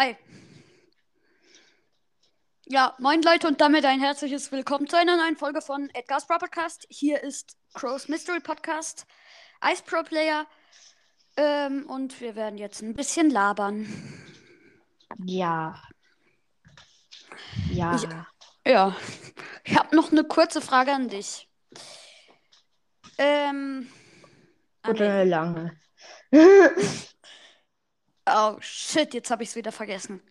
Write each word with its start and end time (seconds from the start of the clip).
Hi. 0.00 0.16
Ja, 2.64 2.94
moin 2.98 3.20
Leute 3.20 3.46
und 3.48 3.60
damit 3.60 3.84
ein 3.84 4.00
herzliches 4.00 4.50
Willkommen 4.50 4.86
zu 4.88 4.96
einer 4.96 5.18
neuen 5.18 5.36
Folge 5.36 5.60
von 5.60 5.90
Edgar's 5.92 6.26
Pro 6.26 6.38
Podcast. 6.38 6.86
Hier 6.88 7.22
ist 7.22 7.58
Crow's 7.74 8.08
Mystery 8.08 8.40
Podcast, 8.40 9.06
Ice 9.62 9.82
Pro 9.84 10.02
Player. 10.02 10.46
Ähm, 11.36 11.84
und 11.86 12.18
wir 12.22 12.34
werden 12.34 12.56
jetzt 12.58 12.80
ein 12.80 12.94
bisschen 12.94 13.28
labern. 13.28 13.86
Ja. 15.22 15.74
Ja. 17.70 17.94
Ich- 17.96 18.08
Ja, 18.72 18.96
ich 19.64 19.76
habe 19.78 19.94
noch 19.94 20.12
eine 20.12 20.24
kurze 20.24 20.62
Frage 20.62 20.92
an 20.94 21.08
dich. 21.08 21.46
Ähm. 23.18 23.86
Oder 24.88 25.12
eine 25.12 25.24
lange. 25.24 25.80
Oh 28.32 28.56
shit, 28.60 29.12
jetzt 29.14 29.30
habe 29.30 29.42
ich 29.42 29.50
es 29.50 29.56
wieder 29.56 29.72
vergessen. 29.72 30.22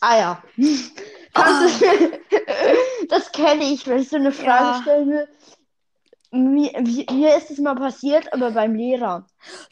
Ah 0.00 0.18
ja. 0.18 0.42
Kannst 1.34 1.82
du- 1.82 2.20
das 3.08 3.30
kenne 3.32 3.64
ich, 3.64 3.86
wenn 3.86 3.98
ich 4.00 4.08
so 4.08 4.16
eine 4.16 4.32
Frage 4.32 4.64
Ja. 4.64 4.80
stellen 4.82 5.10
will. 5.10 5.28
Mir, 6.32 6.70
mir 7.10 7.36
ist 7.36 7.50
es 7.50 7.58
mal 7.58 7.74
passiert, 7.74 8.32
aber 8.32 8.52
beim 8.52 8.74
Lehrer. 8.76 9.26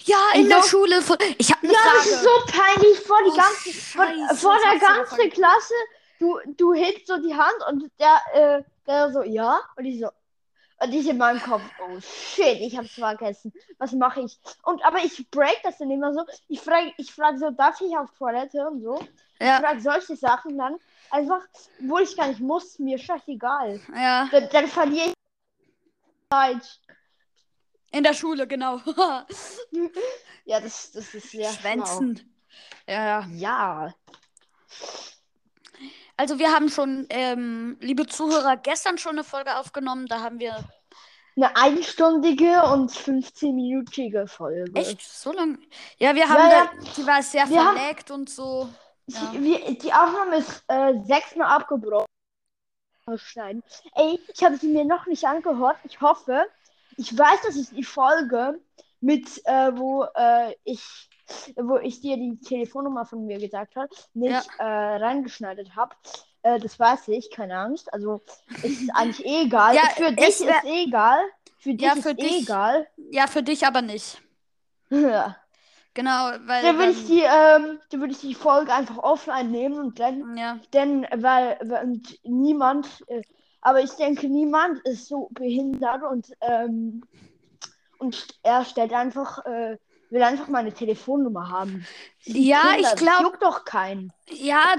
Ja, 0.04 0.16
in 0.34 0.48
der 0.48 0.60
So- 0.62 0.68
Schule. 0.70 1.00
Von... 1.02 1.16
Ich 1.38 1.50
habe 1.52 1.62
eine 1.62 1.72
Ja, 1.72 1.78
Frage. 1.78 1.96
das 1.98 2.06
ist 2.06 2.22
so 2.22 2.30
peinlich 2.60 2.98
vor 3.00 3.18
die 3.24 3.30
Oh, 3.30 3.36
ganze, 3.36 3.72
Scheiße, 3.72 4.36
vor 4.36 4.56
ich 4.56 4.62
der 4.80 4.88
ganzen. 4.88 5.30
Klasse. 5.30 5.74
Du, 6.18 6.36
du 6.56 6.74
hebst 6.74 7.06
so 7.06 7.16
die 7.22 7.32
Hand 7.34 7.54
und 7.68 7.88
der, 8.00 8.20
äh, 8.58 8.62
der 8.88 9.12
so, 9.12 9.22
ja. 9.22 9.60
Und 9.76 9.84
ich 9.84 10.00
so, 10.00 10.08
und 10.80 10.92
ich 10.92 11.08
in 11.08 11.18
meinem 11.18 11.40
Kopf, 11.40 11.62
oh 11.80 11.98
shit, 12.00 12.60
ich 12.60 12.76
hab's 12.76 12.92
vergessen. 12.92 13.52
Was 13.78 13.92
mache 13.92 14.20
ich? 14.22 14.38
Und 14.62 14.84
aber 14.84 14.98
ich 15.04 15.28
break 15.30 15.60
das 15.62 15.78
dann 15.78 15.90
immer 15.90 16.12
so. 16.14 16.24
Ich 16.48 16.60
frage, 16.60 16.92
ich 16.96 17.12
frage 17.12 17.38
so, 17.38 17.50
darf 17.50 17.80
ich 17.80 17.96
auf 17.96 18.10
Toilette 18.16 18.66
und 18.66 18.82
so? 18.82 19.00
Ich 19.40 19.46
Ja, 19.46 19.60
frage 19.60 19.80
solche 19.80 20.16
Sachen 20.16 20.56
dann 20.56 20.76
einfach, 21.10 21.40
wo 21.80 21.98
ich 21.98 22.16
gar 22.16 22.28
nicht 22.28 22.40
muss, 22.40 22.78
mir 22.78 22.98
scheißegal. 22.98 23.80
ja. 23.94 24.28
Dann, 24.30 24.48
dann 24.50 24.66
verliere 24.68 25.08
ich 25.08 25.14
Zeit. 26.32 26.80
In 27.90 28.02
der 28.04 28.14
Schule, 28.14 28.46
genau. 28.46 28.80
Ja, 30.44 30.60
das, 30.60 30.92
das 30.92 31.12
ist 31.14 31.30
sehr 31.30 31.52
Schwänzen. 31.52 32.34
Ja, 32.86 33.04
ja. 33.06 33.22
schlau. 33.22 33.34
Ja. 33.36 33.94
Also 36.16 36.38
wir 36.38 36.52
haben 36.52 36.68
schon, 36.68 37.06
ähm, 37.10 37.76
liebe 37.80 38.06
Zuhörer, 38.06 38.56
gestern 38.56 38.98
schon 38.98 39.12
eine 39.12 39.24
Folge 39.24 39.56
aufgenommen. 39.56 40.06
Da 40.06 40.20
haben 40.20 40.40
wir 40.40 40.64
Eine 41.38 41.54
einstündige 41.54 42.64
und 42.64 42.90
15-minütige 42.90 44.26
Folge. 44.26 44.74
echt 44.74 45.00
so 45.02 45.32
lange. 45.32 45.58
Ja, 45.98 46.12
wir 46.12 46.28
haben, 46.28 46.50
Ja, 46.50 46.70
da, 46.74 46.92
die 46.96 47.06
war 47.06 47.22
sehr 47.22 47.46
verlegt 47.46 48.10
und 48.10 48.28
so. 48.28 48.68
Ja. 49.06 49.30
Die, 49.32 49.44
wir, 49.44 49.78
die 49.78 49.92
Aufnahme 49.92 50.38
ist 50.38 50.64
äh, 50.66 50.94
sechsmal 51.04 51.46
abgebrochen. 51.48 52.06
Schneiden. 53.14 53.62
Ey, 53.94 54.18
ich 54.34 54.42
habe 54.42 54.56
sie 54.56 54.66
mir 54.66 54.84
noch 54.84 55.06
nicht 55.06 55.24
angehört. 55.24 55.76
Ich 55.84 56.00
hoffe, 56.00 56.44
ich 56.96 57.16
weiß, 57.16 57.42
dass 57.46 57.56
ich 57.56 57.70
die 57.70 57.84
Folge 57.84 58.60
mit, 59.00 59.40
äh, 59.46 59.70
wo 59.76 60.06
äh, 60.16 60.54
ich, 60.64 61.08
wo 61.54 61.76
ich 61.76 62.00
dir 62.00 62.16
die 62.16 62.38
Telefonnummer 62.40 63.06
von 63.06 63.24
mir 63.24 63.38
gesagt 63.38 63.76
habe, 63.76 63.88
nicht 64.12 64.48
äh, 64.58 64.64
reingeschneidet 64.64 65.76
habe. 65.76 65.94
Äh, 66.54 66.58
das 66.60 66.78
weiß 66.78 67.08
ich, 67.08 67.30
keine 67.30 67.58
Angst. 67.58 67.92
Also 67.92 68.20
ist 68.62 68.88
eigentlich 68.94 69.24
eh 69.26 69.42
egal. 69.42 69.74
Ja, 69.74 69.82
für 69.94 70.12
dich 70.12 70.26
es 70.28 70.46
wär- 70.46 70.56
ist 70.58 70.64
eh 70.64 70.82
egal. 70.84 71.18
Für 71.58 71.74
dich 71.74 71.86
Ja, 71.86 71.92
ist 71.94 72.02
für 72.02 72.10
eh 72.10 72.14
dich- 72.14 72.42
egal. 72.42 72.86
ja, 73.10 73.26
für 73.26 73.42
dich 73.42 73.66
aber 73.66 73.82
nicht. 73.82 74.20
Ja. 74.90 75.36
Genau, 75.94 76.30
weil. 76.46 76.62
Dann 76.62 76.78
würde 76.78 76.92
ich 76.92 77.06
die, 77.06 77.22
ähm, 77.22 77.80
dann 77.90 78.00
würde 78.00 78.12
ich 78.12 78.20
die 78.20 78.34
Folge 78.34 78.72
einfach 78.72 78.98
offline 78.98 79.50
nehmen 79.50 79.78
und 79.80 79.98
dann 79.98 80.36
ja, 80.36 80.58
Denn, 80.72 81.06
weil, 81.16 81.58
weil 81.64 81.84
und 81.84 82.18
niemand, 82.22 82.86
äh, 83.08 83.22
aber 83.62 83.80
ich 83.80 83.90
denke, 83.92 84.28
niemand 84.28 84.78
ist 84.86 85.08
so 85.08 85.28
behindert 85.32 86.02
und, 86.04 86.32
ähm, 86.40 87.02
und 87.98 88.28
er 88.44 88.64
stellt 88.64 88.92
einfach, 88.92 89.44
äh, 89.44 89.76
will 90.10 90.22
einfach 90.22 90.46
meine 90.48 90.72
Telefonnummer 90.72 91.50
haben. 91.50 91.84
ja 92.22 92.60
Kinder, 92.74 92.78
ich 92.92 92.96
glaube, 92.96 93.22
juckt 93.24 93.42
doch 93.42 93.64
keinen. 93.64 94.12
ja, 94.30 94.76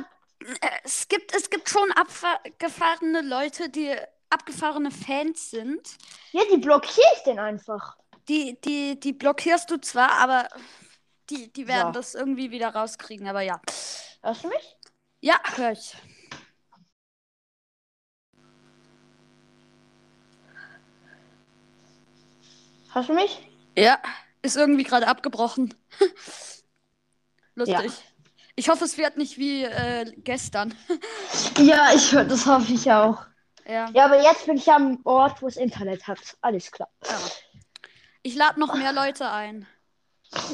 es 0.84 1.08
gibt, 1.08 1.36
es 1.36 1.50
gibt 1.50 1.70
schon 1.70 1.92
abgefahrene 1.92 3.22
Leute, 3.22 3.70
die 3.70 3.96
abgefahrene 4.30 4.92
Fans 4.92 5.52
sind. 5.52 5.98
Ja, 6.32 6.42
die 6.52 6.58
blockiere 6.58 7.08
ich 7.18 7.24
denn 7.24 7.40
einfach. 7.40 7.98
Die, 8.28 8.60
die, 8.62 9.00
die 9.00 9.14
blockierst 9.14 9.70
du 9.72 9.78
zwar, 9.82 10.12
aber 10.12 10.48
die, 11.30 11.52
die 11.52 11.68
werden 11.68 11.88
Ja. 11.88 11.92
das 11.92 12.16
irgendwie 12.16 12.52
wieder 12.52 12.70
rauskriegen, 12.70 13.28
aber 13.28 13.42
ja. 13.42 13.60
Hörst 14.22 14.44
du 14.44 14.50
mich? 14.50 14.78
Ja, 15.22 15.40
hör 15.56 15.72
ich. 15.72 15.96
Hörst 22.94 23.10
du 23.10 23.14
mich? 23.14 23.48
Ja, 23.78 24.00
ist 24.42 24.58
irgendwie 24.58 24.84
gerade 24.84 25.08
abgebrochen. 25.08 25.74
Lustig. 27.56 27.76
Ja. 27.78 28.09
Ich 28.60 28.68
hoffe, 28.68 28.84
es 28.84 28.98
wird 28.98 29.16
nicht 29.16 29.38
wie 29.38 29.64
äh, 29.64 30.12
gestern. 30.18 30.76
Ja, 31.60 31.94
ich 31.94 32.10
das 32.12 32.46
hoffe 32.46 32.74
ich 32.74 32.92
auch. 32.92 33.26
Ja. 33.66 33.90
Ja, 33.94 34.06
aber 34.06 34.22
jetzt 34.22 34.48
bin 34.48 34.58
ich 34.58 34.70
am 34.70 35.00
Ort, 35.06 35.42
wo 35.42 35.48
es 35.48 35.56
Internet 35.56 36.06
hat. 36.08 36.20
Alles 36.42 36.70
klar. 36.70 36.90
ja. 37.06 37.18
Ich 38.22 38.36
lade 38.36 38.60
noch 38.60 38.74
mehr 38.76 38.92
Leute 38.92 39.32
ein. 39.32 39.66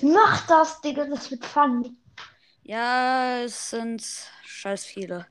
Mach 0.04 0.46
das, 0.46 0.82
Digga, 0.82 1.06
das 1.06 1.32
wird 1.32 1.44
funny. 1.46 1.98
Ja, 2.62 3.40
es 3.40 3.72
sind 3.72 4.06
scheiß 4.44 4.86
viele. 4.86 5.26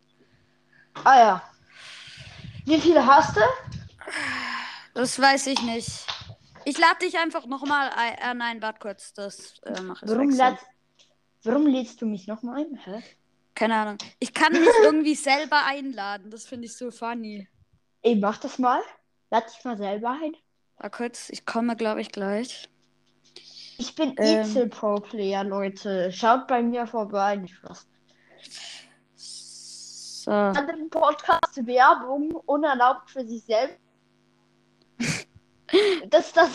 Ah 1.05 1.19
ja. 1.19 1.43
Wie 2.65 2.81
viele 2.81 3.07
hast 3.07 3.37
du? 3.37 3.41
Das 4.95 5.17
weiß 5.21 5.47
ich 5.47 5.63
nicht. 5.63 6.07
Ich 6.65 6.77
lade 6.79 6.99
dich 7.03 7.17
einfach 7.19 7.47
nochmal 7.47 7.91
ein. 7.91 8.15
Äh, 8.15 8.35
nein, 8.35 8.63
warte 8.63 8.81
kurz. 8.81 9.13
Das 9.13 9.61
äh, 9.65 9.81
mache 9.81 10.05
ich 10.05 10.11
Warum. 10.11 10.59
Warum 11.45 11.67
lädst 11.67 12.01
du 12.03 12.07
mich 12.07 12.27
nochmal 12.27 12.61
ein? 12.61 12.77
Hä? 12.77 13.03
Keine 13.55 13.77
Ahnung. 13.77 13.99
Ich 14.19 14.35
kann 14.35 14.53
mich 14.53 14.69
irgendwie 14.83 15.15
selber 15.15 15.65
einladen. 15.65 16.31
Das 16.31 16.45
finde 16.45 16.67
ich 16.67 16.77
so 16.77 16.91
funny. 16.91 17.49
Ey, 18.03 18.17
mach 18.17 18.39
das 18.39 18.59
mal. 18.59 18.81
Lad 19.31 19.49
dich 19.49 19.65
mal 19.65 19.77
selber 19.77 20.11
ein. 20.11 20.37
Warte 20.77 20.97
kurz. 20.97 21.31
Ich 21.31 21.47
komme, 21.47 21.77
glaube 21.77 22.01
ich, 22.01 22.11
gleich. 22.11 22.69
Ich 23.79 23.95
bin 23.95 24.15
Ähm. 24.19 24.41
Itzel 24.43 24.69
Pro 24.69 24.97
Player, 24.97 25.45
Leute. 25.45 26.11
Schaut 26.13 26.47
bei 26.47 26.63
mir 26.63 26.87
vorbei. 26.87 27.37
Nicht 27.37 27.57
was. 27.63 27.87
So. 29.17 30.31
Anderen 30.31 30.89
Podcast 30.91 31.67
Werbung 31.67 32.33
unerlaubt 32.47 33.11
für 33.11 33.27
sich 33.27 33.45
selbst. 33.45 33.79
Das, 36.09 36.33
das. 36.33 36.51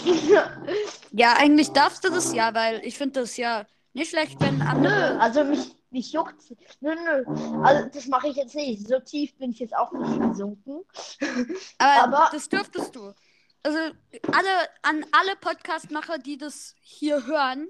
Ja, 1.12 1.34
eigentlich 1.34 1.72
darfst 1.72 2.06
du 2.06 2.10
das 2.10 2.34
ja, 2.34 2.54
weil 2.54 2.80
ich 2.86 2.98
finde 2.98 3.20
das 3.20 3.36
ja 3.36 3.66
nicht 3.94 4.10
schlecht, 4.12 4.40
wenn 4.40 4.58
Nö, 4.60 4.66
andere. 4.66 5.20
also 5.20 5.44
mich, 5.44 5.76
mich 5.90 6.12
juckt. 6.12 6.42
Nö, 6.82 6.96
nö. 6.96 7.24
Also 7.64 7.90
das 7.94 8.06
mache 8.08 8.28
ich 8.30 8.36
jetzt 8.36 8.56
nicht. 8.56 8.88
So 8.88 9.00
tief 9.00 9.36
bin 9.38 9.52
ich 9.52 9.60
jetzt 9.60 9.76
auch 9.76 9.92
nicht 9.92 10.22
gesunken. 10.22 10.84
Aber, 11.78 12.18
aber- 12.18 12.30
das 12.32 12.48
dürftest 12.50 12.96
du. 12.96 13.14
Also 13.64 13.78
alle 14.32 14.70
an 14.84 15.06
alle 15.12 15.36
Podcast-Macher, 15.36 16.18
die 16.20 16.38
das 16.38 16.76
hier 16.82 17.26
hören, 17.26 17.68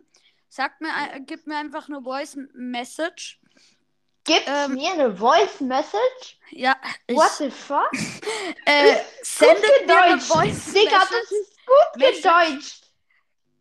sagt 0.47 0.81
mir, 0.81 0.93
ein- 0.93 1.25
gib 1.25 1.47
mir 1.47 1.57
einfach 1.57 1.87
eine 1.89 2.01
Voice 2.01 2.37
Message. 2.53 3.39
Gib 4.25 4.43
Ähm. 4.47 4.73
mir 4.73 4.91
eine 4.91 5.15
Voice 5.15 5.61
Message. 5.61 6.37
Ja, 6.51 6.75
What 7.09 7.31
the 7.39 7.49
fuck? 7.49 7.89
äh, 8.65 8.97
sendet 9.23 9.63
Gut 9.63 9.87
mir 9.87 10.01
eine. 10.03 10.21
Voice 10.21 10.65
Digga, 10.73 10.99
Message. 10.99 11.09
das 11.11 11.31
ist 11.31 11.57
gut 11.65 11.93
gedeutscht. 12.03 12.83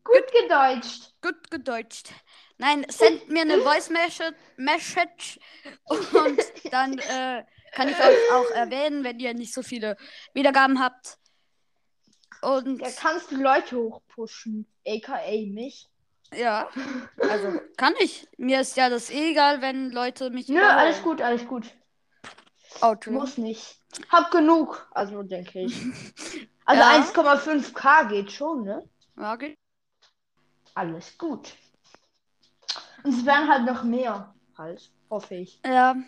Gut 0.04 0.32
gedeutscht. 0.32 1.12
Gut 1.22 1.50
gedeutscht. 1.50 2.08
Nein, 2.58 2.84
sendet 2.88 3.28
mir 3.28 3.42
eine 3.42 3.60
Voice 3.60 3.88
Message, 3.90 5.38
und 5.78 6.38
dann 6.72 6.98
äh, 6.98 7.44
kann 7.72 7.88
ich 7.88 7.96
euch 7.98 8.32
auch 8.32 8.50
erwähnen, 8.50 9.04
wenn 9.04 9.18
ihr 9.20 9.32
nicht 9.34 9.54
so 9.54 9.62
viele 9.62 9.96
Wiedergaben 10.34 10.80
habt. 10.80 11.18
Und 12.42 12.82
Da 12.82 12.90
kannst 12.90 13.30
du 13.30 13.36
Leute 13.36 13.76
hochpushen. 13.76 14.66
AKA 14.86 15.46
mich. 15.46 15.88
ja, 16.32 16.68
also 17.18 17.60
kann 17.76 17.94
ich. 18.00 18.26
Mir 18.36 18.60
ist 18.60 18.76
ja 18.76 18.88
das 18.88 19.10
eh 19.10 19.30
egal, 19.30 19.60
wenn 19.60 19.90
Leute 19.90 20.30
mich. 20.30 20.48
Nö, 20.48 20.62
alles 20.62 21.02
gut, 21.02 21.20
alles 21.22 21.46
gut. 21.46 21.66
Oh, 22.82 22.92
Entschuldigung. 22.92 23.26
Muss 23.26 23.38
nicht. 23.38 23.76
Hab 24.10 24.30
genug, 24.30 24.88
also 24.92 25.22
denke 25.22 25.60
ich. 25.60 25.80
Also 26.68 26.82
Ja. 26.82 27.02
1,5k 27.02 28.08
geht 28.10 28.30
schon, 28.30 28.64
ne? 28.64 28.86
Ja, 29.16 29.32
okay. 29.32 29.54
Alles 30.74 31.16
gut. 31.16 31.54
Und 33.02 33.14
es 33.14 33.24
werden 33.26 33.48
halt 33.48 33.64
noch 33.64 33.84
mehr. 33.84 34.34
Halt, 34.56 34.90
hoffe 35.10 35.36
ich. 35.36 35.60
Ja. 35.64 35.96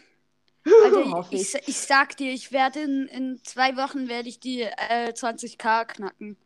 Also 0.85 1.11
Hoffe 1.13 1.35
ich, 1.37 1.55
ich, 1.55 1.69
ich 1.69 1.81
sag 1.81 2.19
dir, 2.19 2.35
ich 2.35 2.53
werde 2.53 2.83
in, 2.83 3.07
in 3.07 3.43
zwei 3.43 3.79
Wochen 3.79 4.09
werde 4.09 4.29
ich 4.29 4.41
die 4.41 4.61
äh, 4.61 5.11
20k 5.15 5.87
knacken. 5.87 6.37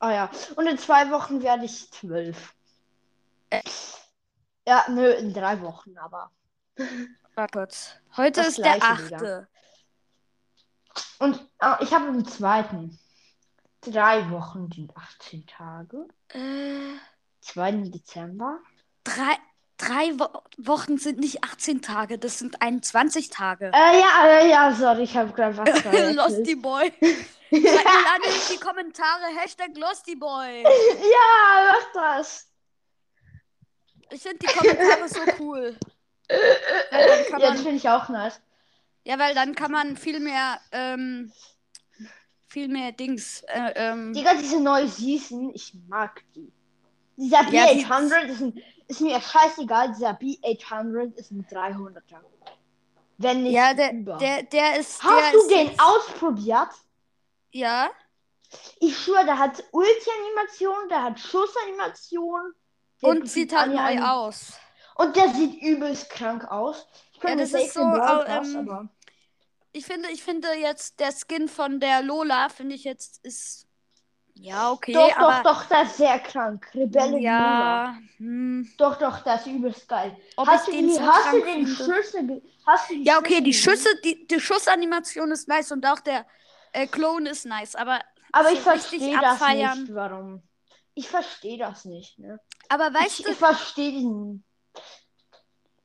Ah 0.00 0.10
ja. 0.10 0.30
Und 0.56 0.66
in 0.66 0.76
zwei 0.76 1.08
Wochen 1.12 1.40
werde 1.40 1.66
ich 1.66 1.88
zwölf. 1.92 2.56
Ja, 4.66 4.84
nö, 4.88 5.08
in 5.08 5.32
drei 5.32 5.60
Wochen, 5.62 5.96
aber 5.98 6.32
Warte 7.34 7.58
kurz. 7.58 7.96
Heute 8.16 8.40
Das 8.40 8.48
ist 8.48 8.58
der 8.58 8.82
achte. 8.82 9.48
Und 11.18 11.36
äh, 11.60 11.76
ich 11.80 11.92
habe 11.92 12.08
im 12.08 12.26
zweiten. 12.26 12.98
Drei 13.80 14.28
Wochen 14.30 14.70
sind 14.72 14.96
18 14.96 15.46
Tage. 15.46 16.08
Äh, 16.30 16.96
2. 17.40 17.72
Dezember. 17.90 18.58
Drei 19.14 19.36
drei 19.76 20.18
Wo 20.18 20.26
Wochen 20.58 20.98
sind 20.98 21.20
nicht 21.20 21.44
18 21.44 21.82
Tage, 21.82 22.18
das 22.18 22.38
sind 22.38 22.60
21 22.60 23.30
Tage. 23.30 23.66
Äh, 23.72 24.00
ja, 24.00 24.26
äh, 24.26 24.50
ja, 24.50 24.72
sorry, 24.74 25.02
ich 25.04 25.16
habe 25.16 25.32
gerade 25.32 25.56
was 25.56 25.68
verwechselt. 25.80 26.16
Losty 26.16 26.54
Boy. 26.56 26.92
Schreibt 27.50 27.62
mir 27.62 28.10
alle 28.12 28.26
in 28.34 28.40
die 28.52 28.58
Kommentare 28.58 29.24
Hashtag 29.40 29.76
Losty 29.76 30.16
Boy. 30.16 30.62
Ja, 30.64 31.72
mach 31.72 31.92
das. 32.18 32.46
Ich 34.10 34.22
finde 34.22 34.38
die 34.38 34.46
Kommentare 34.46 35.08
so 35.08 35.20
cool. 35.38 35.76
Ja, 36.30 36.38
das 37.30 37.30
man, 37.30 37.56
finde 37.56 37.74
ich 37.76 37.88
auch 37.88 38.08
nice. 38.08 38.40
ja, 39.04 39.18
weil 39.18 39.34
dann 39.34 39.54
kann 39.54 39.70
man 39.70 39.96
viel 39.96 40.18
mehr, 40.20 40.60
ähm, 40.72 41.32
viel 42.48 42.68
mehr 42.68 42.92
Dings. 42.92 43.42
Äh, 43.48 43.72
ähm, 43.76 44.12
Digga, 44.12 44.34
diese 44.34 44.60
neue 44.60 44.88
Season, 44.88 45.52
ich 45.54 45.72
mag 45.88 46.22
die. 46.34 46.52
Dieser 47.16 47.42
Ja, 47.50 47.72
die- 47.72 47.84
B800 47.84 48.22
ist, 48.26 48.40
ein, 48.42 48.62
ist 48.88 49.00
mir 49.00 49.20
scheißegal, 49.20 49.92
dieser 49.92 50.10
B800 50.12 51.14
ist 51.14 51.30
ein 51.30 51.46
300er. 51.46 52.20
Wenn 53.18 53.42
nicht 53.42 53.52
ja, 53.54 53.74
der, 53.74 53.92
über. 53.92 54.16
der, 54.16 54.42
der 54.44 54.78
ist. 54.78 55.02
Hast 55.02 55.24
der 55.24 55.32
du 55.32 55.38
ist 55.38 55.50
den 55.50 55.80
ausprobiert? 55.80 56.68
Ja. 57.52 57.90
Ich 58.80 58.96
schwöre, 58.98 59.24
der 59.26 59.38
hat 59.38 59.62
Ulti-Animation, 59.72 60.88
der 60.88 61.02
hat 61.02 61.20
Schussanimation. 61.20 62.54
Und 63.02 63.28
sieht 63.28 63.54
halt 63.56 63.72
neu 63.74 64.02
aus. 64.02 64.54
Und 64.96 65.14
der 65.16 65.28
sieht 65.34 65.62
übelst 65.62 66.10
krank 66.10 66.44
aus. 66.50 66.86
Ich 67.12 67.22
Ja, 67.22 67.28
könnte 67.28 67.44
das 67.44 67.50
safe 67.50 67.64
ist 67.64 67.74
so, 67.74 67.80
Pass, 67.80 68.54
ähm, 68.54 68.68
aber 68.68 68.88
Ich 69.72 69.86
finde, 69.86 70.10
ich 70.10 70.22
finde 70.24 70.54
jetzt 70.54 70.98
der 70.98 71.12
Skin 71.12 71.48
von 71.48 71.78
der 71.78 72.02
Lola, 72.02 72.48
finde 72.48 72.74
ich 72.74 72.84
jetzt 72.84 73.24
ist. 73.24 73.67
Ja, 74.40 74.70
okay, 74.72 74.92
doch, 74.92 75.16
aber. 75.16 75.42
doch, 75.42 75.62
doch, 75.62 75.64
das 75.66 75.90
ist 75.90 75.96
sehr 75.98 76.18
krank. 76.20 76.66
Rebelle 76.74 77.18
Lola. 77.18 77.20
ja. 77.20 77.98
Hm, 78.18 78.68
Doch, 78.78 78.98
doch, 78.98 79.20
das 79.20 79.46
ist 79.46 79.52
übelst 79.52 79.88
geil. 79.88 80.16
ob 80.36 80.46
hast 80.46 80.68
du 80.68 80.72
den 80.72 80.86
die, 80.88 80.94
so 80.94 81.02
hast 81.06 81.32
du 81.32 81.40
den? 81.42 81.66
Schüsse, 81.66 82.42
hast 82.66 82.90
du 82.90 82.94
die 82.94 83.04
Ja, 83.04 83.18
okay, 83.18 83.40
die 83.40 83.50
gesehen? 83.50 83.52
Schüsse, 83.52 83.88
die, 84.04 84.26
die 84.26 84.40
Schussanimation 84.40 85.30
ist 85.32 85.48
nice 85.48 85.72
und 85.72 85.84
auch 85.86 86.00
der 86.00 86.26
äh, 86.72 86.86
Clone 86.86 87.30
ist 87.30 87.46
nice, 87.46 87.74
aber. 87.74 88.00
Aber 88.32 88.52
ich 88.52 88.60
verstehe 88.60 89.18
das 89.20 89.40
abfeiern. 89.40 89.80
nicht, 89.82 89.94
warum. 89.94 90.42
Ich 90.94 91.08
verstehe 91.08 91.58
das 91.58 91.84
nicht, 91.84 92.18
ne? 92.18 92.40
Aber 92.68 92.92
weißt 92.92 93.20
ich, 93.20 93.24
du, 93.26 93.30
ich 93.32 93.36
verstehe 93.38 93.92
diesen. 93.92 94.44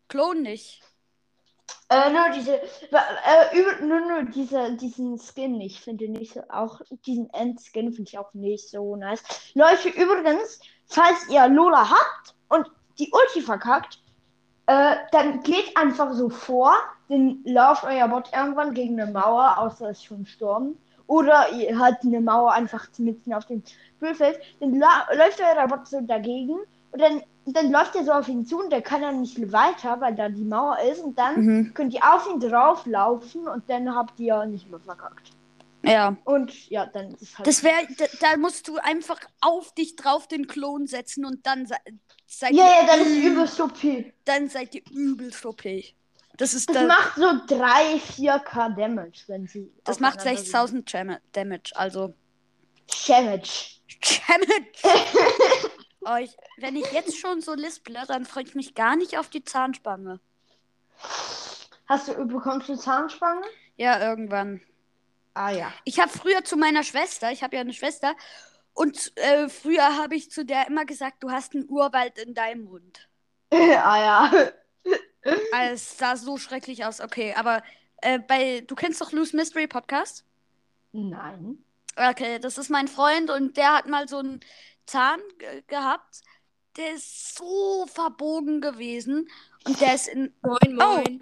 Clone 0.08 0.42
nicht. 0.42 0.82
Äh, 1.94 2.10
nur 2.10 2.30
diese. 2.34 2.56
Äh, 2.56 3.84
nur, 3.86 4.00
nur 4.00 4.24
diese, 4.24 4.76
diesen 4.76 5.20
Skin, 5.20 5.62
ich 5.62 5.80
finde 5.80 6.10
nicht 6.10 6.34
so. 6.34 6.42
Auch 6.50 6.82
diesen 7.06 7.30
Endskin 7.34 7.94
finde 7.94 8.10
ich 8.10 8.18
auch 8.18 8.34
nicht 8.34 8.70
so 8.70 8.96
nice. 8.96 9.24
Leute, 9.54 9.90
übrigens, 9.90 10.60
falls 10.88 11.30
ihr 11.30 11.48
Lola 11.48 11.90
habt 11.90 12.36
und 12.50 12.72
die 12.98 13.12
Ulti 13.12 13.42
verkackt, 13.42 14.00
äh, 14.66 14.96
dann 15.12 15.44
geht 15.44 15.76
einfach 15.78 16.14
so 16.14 16.30
vor, 16.30 16.74
dann 17.10 17.42
lauft 17.44 17.84
euer 17.84 18.08
Bot 18.08 18.32
irgendwann 18.34 18.74
gegen 18.74 19.00
eine 19.00 19.12
Mauer, 19.12 19.58
außer 19.58 19.90
es 19.90 20.00
ist 20.00 20.06
schon 20.06 20.24
gestorben. 20.24 20.78
Oder 21.06 21.52
ihr 21.52 21.78
hat 21.78 22.02
eine 22.04 22.22
Mauer 22.22 22.54
einfach 22.54 22.88
mitten 22.98 23.34
auf 23.34 23.46
dem 23.46 23.62
Spielfeld. 23.98 24.40
Dann 24.60 24.80
läuft 24.80 25.42
euer 25.42 25.68
Bot 25.68 25.88
so 25.88 26.02
dagegen 26.02 26.58
und 26.94 27.02
dann, 27.02 27.22
dann 27.46 27.72
läuft 27.72 27.96
er 27.96 28.06
so 28.06 28.12
auf 28.14 28.28
ihn 28.30 28.46
zu 28.46 28.58
und 28.60 28.70
der 28.72 28.82
kann 28.82 29.02
dann 29.02 29.20
nicht 29.22 29.52
weiter, 29.52 30.00
weil 30.00 30.16
da 30.16 30.30
die 30.30 30.44
Mauer 30.46 30.78
ist. 30.80 31.02
Und 31.04 31.18
dann 31.20 31.42
Mhm. 31.42 31.74
könnt 31.74 31.94
ihr 31.94 32.02
auf 32.04 32.28
ihn 32.30 32.40
drauflaufen 32.40 33.48
und 33.48 33.70
dann 33.70 33.94
habt 33.94 34.20
ihr 34.20 34.46
nicht 34.46 34.70
mehr 34.72 34.80
verkackt. 34.80 35.32
Ja. 35.86 36.16
Und 36.24 36.70
ja, 36.70 36.86
dann 36.86 37.14
ist 37.16 37.38
halt. 37.38 37.46
Das 37.48 37.62
wäre, 37.62 37.76
da, 37.98 38.06
da 38.22 38.38
musst 38.38 38.68
du 38.70 38.78
einfach 38.78 39.20
auf 39.42 39.74
dich 39.74 39.98
drauf 39.98 40.28
den 40.30 40.48
Klon 40.48 40.88
setzen 40.88 41.26
und 41.26 41.46
dann 41.46 41.66
se- 41.66 41.76
seid 42.26 42.54
ja, 42.54 42.64
ihr 42.64 42.72
ja, 42.72 42.88
dann 42.88 43.02
ist 43.02 43.08
üb- 43.18 43.32
übelst 43.34 43.60
OP. 43.60 44.14
dann 44.24 44.48
seid 44.48 44.74
ihr 44.76 44.84
übelst 44.92 45.46
OP. 45.46 45.64
Das 46.38 46.54
ist 46.54 46.70
Das 46.70 46.78
da, 46.78 46.84
macht 46.88 47.16
so 47.18 47.32
3, 47.48 47.98
4k 47.98 48.70
Damage, 48.76 49.24
wenn 49.28 49.46
sie. 49.46 49.72
das 49.84 50.00
macht 50.00 50.20
aufeinander 50.20 50.42
6000 50.42 50.92
Jam- 50.92 51.18
Damage, 51.34 51.72
also. 51.76 52.14
Damage. 53.08 53.80
Damage. 54.28 54.64
ich, 56.22 56.36
wenn 56.58 56.76
ich 56.76 56.92
jetzt 56.92 57.18
schon 57.18 57.42
so 57.42 57.54
lisple, 57.54 58.04
dann 58.08 58.26
freue 58.26 58.44
ich 58.44 58.56
mich 58.56 58.76
gar 58.76 58.96
nicht 58.96 59.18
auf 59.18 59.30
die 59.30 59.44
Zahnspange. 59.44 60.20
Hast 61.88 62.08
du 62.08 62.26
bekommst 62.26 62.70
du 62.70 62.76
Zahnspange? 62.76 63.46
Ja, 63.76 64.00
irgendwann. 64.00 64.62
Ah 65.34 65.52
ja. 65.52 65.74
Ich 65.84 66.00
habe 66.00 66.12
früher 66.12 66.44
zu 66.44 66.58
meiner 66.58 66.84
Schwester, 66.84 67.32
ich 67.32 67.44
habe 67.44 67.56
ja 67.56 67.62
eine 67.62 67.74
Schwester, 67.74 68.16
und 68.74 69.16
äh, 69.18 69.50
früher 69.50 69.98
habe 69.98 70.16
ich 70.16 70.32
zu 70.32 70.46
der 70.46 70.68
immer 70.68 70.86
gesagt, 70.86 71.22
du 71.22 71.32
hast 71.32 71.54
einen 71.54 71.70
Urwald 71.70 72.18
in 72.18 72.34
deinem 72.34 72.64
Mund. 72.66 73.08
ah 73.52 73.58
ja. 73.58 74.32
Also, 75.52 75.74
es 75.74 75.98
sah 75.98 76.16
so 76.16 76.38
schrecklich 76.38 76.86
aus. 76.86 77.00
Okay, 77.00 77.34
aber 77.36 77.62
äh, 78.02 78.20
bei, 78.20 78.62
du 78.62 78.76
kennst 78.76 79.00
doch 79.00 79.12
Lou's 79.12 79.34
Mystery 79.34 79.68
Podcast? 79.68 80.26
Nein. 80.92 81.64
Okay, 81.96 82.40
das 82.40 82.58
ist 82.58 82.70
mein 82.70 82.88
Freund 82.88 83.30
und 83.30 83.56
der 83.56 83.74
hat 83.74 83.88
mal 83.88 84.08
so 84.08 84.18
einen 84.18 84.40
Zahn 84.86 85.20
ge 85.40 85.64
gehabt. 85.68 86.22
Der 86.78 86.94
ist 86.94 87.36
so 87.36 87.86
verbogen 87.88 88.62
gewesen 88.62 89.30
und 89.66 89.80
der 89.80 89.96
ist 89.96 90.08
in. 90.08 90.34
Moin, 90.42 90.58
Oh. 90.64 90.96
moin. 90.96 91.20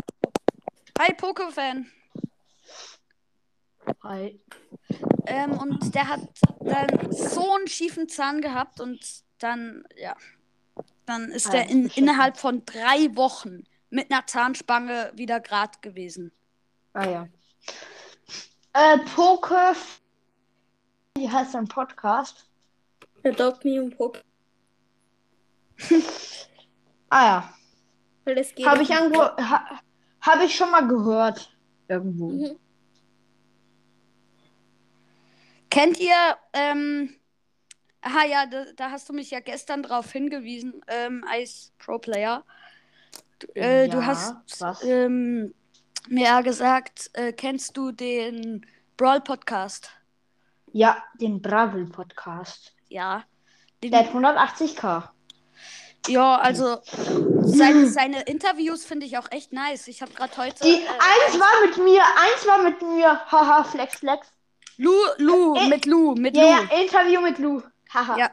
Hi, 1.00 1.14
Poké-Fan. 1.14 1.92
Hi. 4.04 4.40
Ähm, 5.26 5.52
und 5.58 5.94
der 5.96 6.08
hat 6.08 6.22
dann 6.60 7.12
so 7.12 7.54
einen 7.56 7.68
schiefen 7.68 8.08
Zahn 8.08 8.42
gehabt 8.42 8.80
und 8.80 9.00
dann, 9.40 9.84
ja. 9.98 10.16
Dann 11.06 11.32
ist 11.32 11.48
Ah, 11.48 11.52
der 11.52 11.70
in, 11.70 11.88
innerhalb 11.88 12.38
von 12.38 12.64
drei 12.66 13.16
Wochen 13.16 13.64
mit 13.90 14.12
einer 14.12 14.26
Zahnspange 14.26 15.12
wieder 15.16 15.40
grad 15.40 15.82
gewesen. 15.82 16.32
Ah 16.94 17.10
ja. 17.10 17.28
Äh, 18.74 19.00
Poke. 19.16 19.76
Wie 21.18 21.30
heißt 21.30 21.54
dein 21.56 21.68
Podcast? 21.68 22.48
Adopt 23.24 23.66
Me 23.66 23.82
und 23.82 23.96
Poke. 23.98 24.22
Ah 27.10 27.26
ja. 27.26 27.54
Weil 28.26 28.38
es 28.38 28.54
geht. 28.54 28.66
Habe 28.66 28.84
ich, 28.84 28.92
ha, 28.92 29.80
hab 30.22 30.42
ich 30.44 30.56
schon 30.56 30.72
mal 30.72 30.88
gehört. 30.88 31.56
Irgendwo. 31.88 32.30
Mhm. 32.30 32.60
Kennt 35.70 36.00
ihr, 36.00 36.38
ähm, 36.54 37.16
aha 38.02 38.26
ja, 38.26 38.46
da, 38.46 38.66
da 38.76 38.92
hast 38.92 39.08
du 39.10 39.14
mich 39.14 39.32
ja 39.32 39.40
gestern 39.40 39.84
drauf 39.84 40.12
hingewiesen, 40.12 40.82
ähm, 40.88 41.24
als 41.30 41.72
Pro-Player. 41.80 42.44
Du, 43.40 43.48
äh, 43.56 43.88
du 43.88 43.98
Ja, 43.98 44.06
hast 44.06 44.62
was? 44.62 44.84
ähm, 44.84 45.54
mir 46.10 46.26
ja 46.26 46.42
gesagt, 46.42 47.10
äh, 47.14 47.32
kennst 47.32 47.78
du 47.78 47.92
den 47.92 48.66
Brawl-Podcast? 48.98 49.92
Ja, 50.74 51.04
den 51.20 51.42
Bravel 51.42 51.86
Podcast. 51.88 52.76
Ja. 52.92 53.24
Den, 53.82 53.92
Der 53.92 54.02
hat 54.02 54.14
180k. 54.14 55.10
ja, 56.08 56.36
also 56.38 56.78
seine, 57.44 57.88
seine 57.90 58.22
Interviews 58.24 58.84
finde 58.86 59.06
ich 59.06 59.18
auch 59.18 59.32
echt 59.32 59.54
nice. 59.54 59.88
Ich 59.88 60.02
habe 60.02 60.12
gerade 60.14 60.36
heute 60.38 60.64
Die, 60.64 60.70
äh, 60.70 60.88
eins 60.88 61.40
war 61.40 61.66
mit 61.68 61.78
mir, 61.78 62.02
eins 62.04 62.46
war 62.46 62.62
mit 62.62 62.82
mir. 62.82 63.20
Haha, 63.32 63.64
Flex, 63.64 64.00
Flex. 64.00 64.28
Lu, 64.78 64.92
Lu, 65.18 65.56
Äh, 65.56 65.70
mit 65.70 65.86
Lu, 65.86 66.16
mit 66.16 66.36
Ja, 66.36 66.44
Lu. 66.44 66.50
ja, 66.50 66.82
Interview 66.82 67.22
mit 67.22 67.38
Lu. 67.40 67.62
Haha. 67.94 68.18
Ja. 68.18 68.30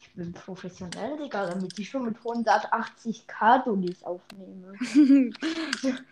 Ich 0.00 0.12
bin 0.14 0.32
professionell, 0.34 1.16
Digga, 1.16 1.46
damit 1.46 1.78
ich 1.78 1.88
schon 1.88 2.04
mit 2.04 2.18
180k 2.18 3.64
Dullis 3.64 4.02
aufnehme. 4.04 4.74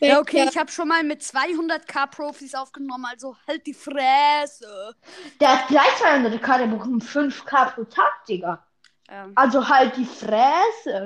Ja, 0.00 0.20
okay, 0.20 0.46
ich 0.48 0.56
habe 0.56 0.70
schon 0.70 0.88
mal 0.88 1.02
mit 1.02 1.22
200k 1.22 2.06
Profis 2.08 2.54
aufgenommen, 2.54 3.04
also 3.06 3.36
halt 3.46 3.66
die 3.66 3.74
Fresse. 3.74 4.94
Der 5.40 5.58
hat 5.58 5.68
gleich 5.68 5.90
200k, 6.00 6.58
der 6.58 6.66
bekommt 6.66 7.02
5k 7.02 7.74
pro 7.74 7.84
Tag, 7.84 8.24
Digga. 8.26 8.64
Ja. 9.10 9.28
Also 9.34 9.68
halt 9.68 9.96
die 9.96 10.04
Fresse. 10.04 11.04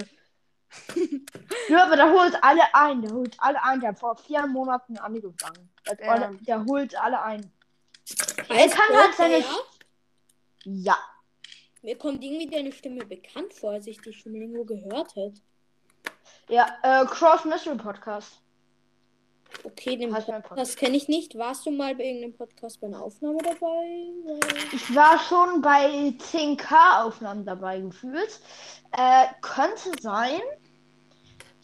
ja, 1.69 1.85
aber 1.85 1.97
der 1.97 2.11
holt 2.11 2.37
alle 2.43 2.63
ein. 2.75 3.03
Der 3.03 3.13
holt 3.13 3.37
alle 3.39 3.63
ein. 3.63 3.81
Der 3.81 3.91
hat 3.91 4.01
vor 4.01 4.17
vier 4.17 4.47
Monaten 4.47 4.97
angefangen. 4.99 5.71
Der, 5.87 6.05
Ja. 6.05 6.13
alle, 6.13 6.37
der 6.41 6.65
holt 6.65 6.97
alle 6.97 7.21
ein. 7.23 7.53
Er 8.49 8.69
kann 8.69 8.97
halt 8.97 9.15
seine. 9.15 9.45
Ja. 10.65 10.99
Mir 11.83 11.99
kommt 11.99 12.23
irgendwie 12.23 12.49
deine 12.49 12.73
Stimme 12.73 13.05
bekannt 13.05 13.53
vor, 13.53 13.73
als 13.73 13.87
ich 13.87 14.01
die 14.01 14.13
schon 14.13 14.35
irgendwo 14.35 14.65
gehört 14.65 15.15
hätte. 15.17 15.41
Ja, 16.49 16.67
äh, 16.83 17.05
Cross 17.07 17.45
Mystery 17.45 17.77
Podcast. 17.77 18.42
Okay, 19.65 19.97
den 19.97 20.15
Heißt 20.15 20.29
mein 20.29 20.43
Podcast 20.43 20.77
kenne 20.77 20.97
ich 20.97 21.09
nicht. 21.09 21.37
Warst 21.39 21.67
du 21.67 21.71
mal 21.71 21.95
bei 21.95 22.05
irgendeinem 22.05 22.35
Podcast 22.37 22.81
bei 22.81 22.89
einer 22.89 23.01
Aufnahme 23.03 23.39
dabei? 23.43 24.07
Ich 24.73 24.95
war 24.95 25.19
schon 25.21 25.61
bei 25.63 25.89
10k 26.19 27.03
Aufnahmen 27.03 27.45
dabei 27.45 27.81
gefühlt. 27.81 28.41
Äh, 28.97 29.27
könnte 29.41 29.91
sein. 30.01 30.41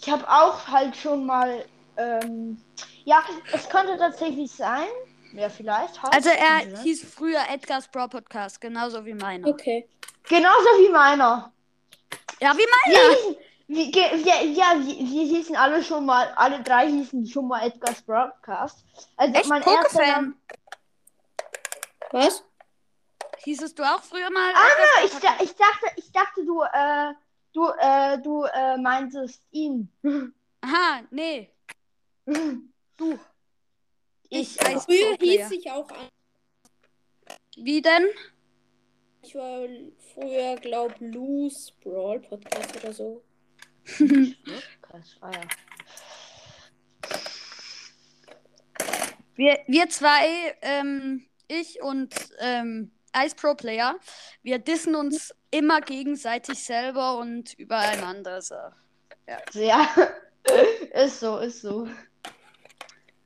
ich 0.00 0.08
habe 0.10 0.28
auch 0.28 0.66
halt 0.68 0.96
schon 0.96 1.26
mal, 1.26 1.64
ähm, 1.96 2.60
ja, 3.04 3.22
es 3.52 3.68
könnte 3.68 3.96
tatsächlich 3.98 4.50
sein, 4.52 4.86
ja, 5.32 5.48
vielleicht. 5.48 6.00
Halt, 6.02 6.14
Also 6.14 6.30
er 6.30 6.70
sein. 6.70 6.82
hieß 6.82 7.04
früher 7.04 7.40
Edgar's 7.52 7.88
Bro 7.88 8.08
Podcast, 8.08 8.60
genauso 8.60 9.04
wie 9.04 9.14
meiner. 9.14 9.48
Okay. 9.48 9.88
Genauso 10.28 10.66
wie 10.78 10.90
meiner. 10.90 11.52
Ja, 12.40 12.52
wie 12.56 12.66
meiner. 12.86 13.36
Wie, 13.68 13.90
ge- 13.90 14.16
ja, 14.24 14.42
ja, 14.42 14.74
wir, 14.78 14.96
wir 14.98 15.24
hießen 15.24 15.54
alle 15.54 15.82
schon 15.84 16.04
mal, 16.06 16.32
alle 16.36 16.62
drei 16.62 16.88
hießen 16.88 17.26
schon 17.26 17.46
mal 17.48 17.66
Edgar's 17.66 18.02
Broadcast. 18.02 18.84
Also 19.16 19.34
Echt? 19.34 19.48
mein 19.48 19.62
erster 19.62 20.06
Name. 20.06 20.34
Pokefan. 20.34 20.40
Was? 22.10 22.44
Hießest 23.44 23.78
du 23.78 23.82
auch 23.84 24.02
früher 24.02 24.30
mal? 24.30 24.52
Ah, 24.54 25.04
Edgar's 25.04 25.10
Bro 25.10 25.18
ich, 25.18 25.22
da, 25.22 25.44
ich 25.44 25.54
dachte, 25.54 25.86
ich 25.96 26.10
dachte, 26.12 26.44
du, 26.44 26.62
äh, 26.62 27.12
du, 27.52 27.68
äh, 27.78 28.18
du 28.20 28.42
äh, 28.44 28.76
meintest 28.78 29.42
ihn. 29.52 29.92
Aha, 30.62 31.02
nee. 31.10 31.50
Du. 32.96 33.18
Ich 34.28 34.58
Ich, 34.60 34.84
Früher 34.84 35.16
hieß 35.20 35.50
ich 35.52 35.70
auch 35.70 35.88
an. 35.90 36.08
Wie 37.56 37.80
denn? 37.80 38.08
Ich 39.22 39.34
war 39.34 39.66
früher, 40.14 40.56
glaub, 40.56 40.94
Loose 41.00 41.72
Brawl 41.82 42.20
Podcast 42.20 42.76
oder 42.76 42.92
so. 42.92 43.22
Ah, 45.20 45.30
ja. 45.32 45.40
Wir, 49.36 49.58
wir 49.66 49.88
zwei, 49.88 50.56
ähm, 50.62 51.26
ich 51.46 51.80
und 51.82 52.14
ähm, 52.40 52.90
Ice 53.16 53.36
Pro 53.36 53.54
Player, 53.54 53.96
wir 54.42 54.58
dissen 54.58 54.94
uns 54.94 55.34
immer 55.50 55.80
gegenseitig 55.80 56.62
selber 56.62 57.18
und 57.18 57.54
übereinander. 57.54 58.42
So. 58.42 58.56
Ja, 59.54 59.88
ist 60.94 61.20
so, 61.20 61.38
ist 61.38 61.62
so. 61.62 61.88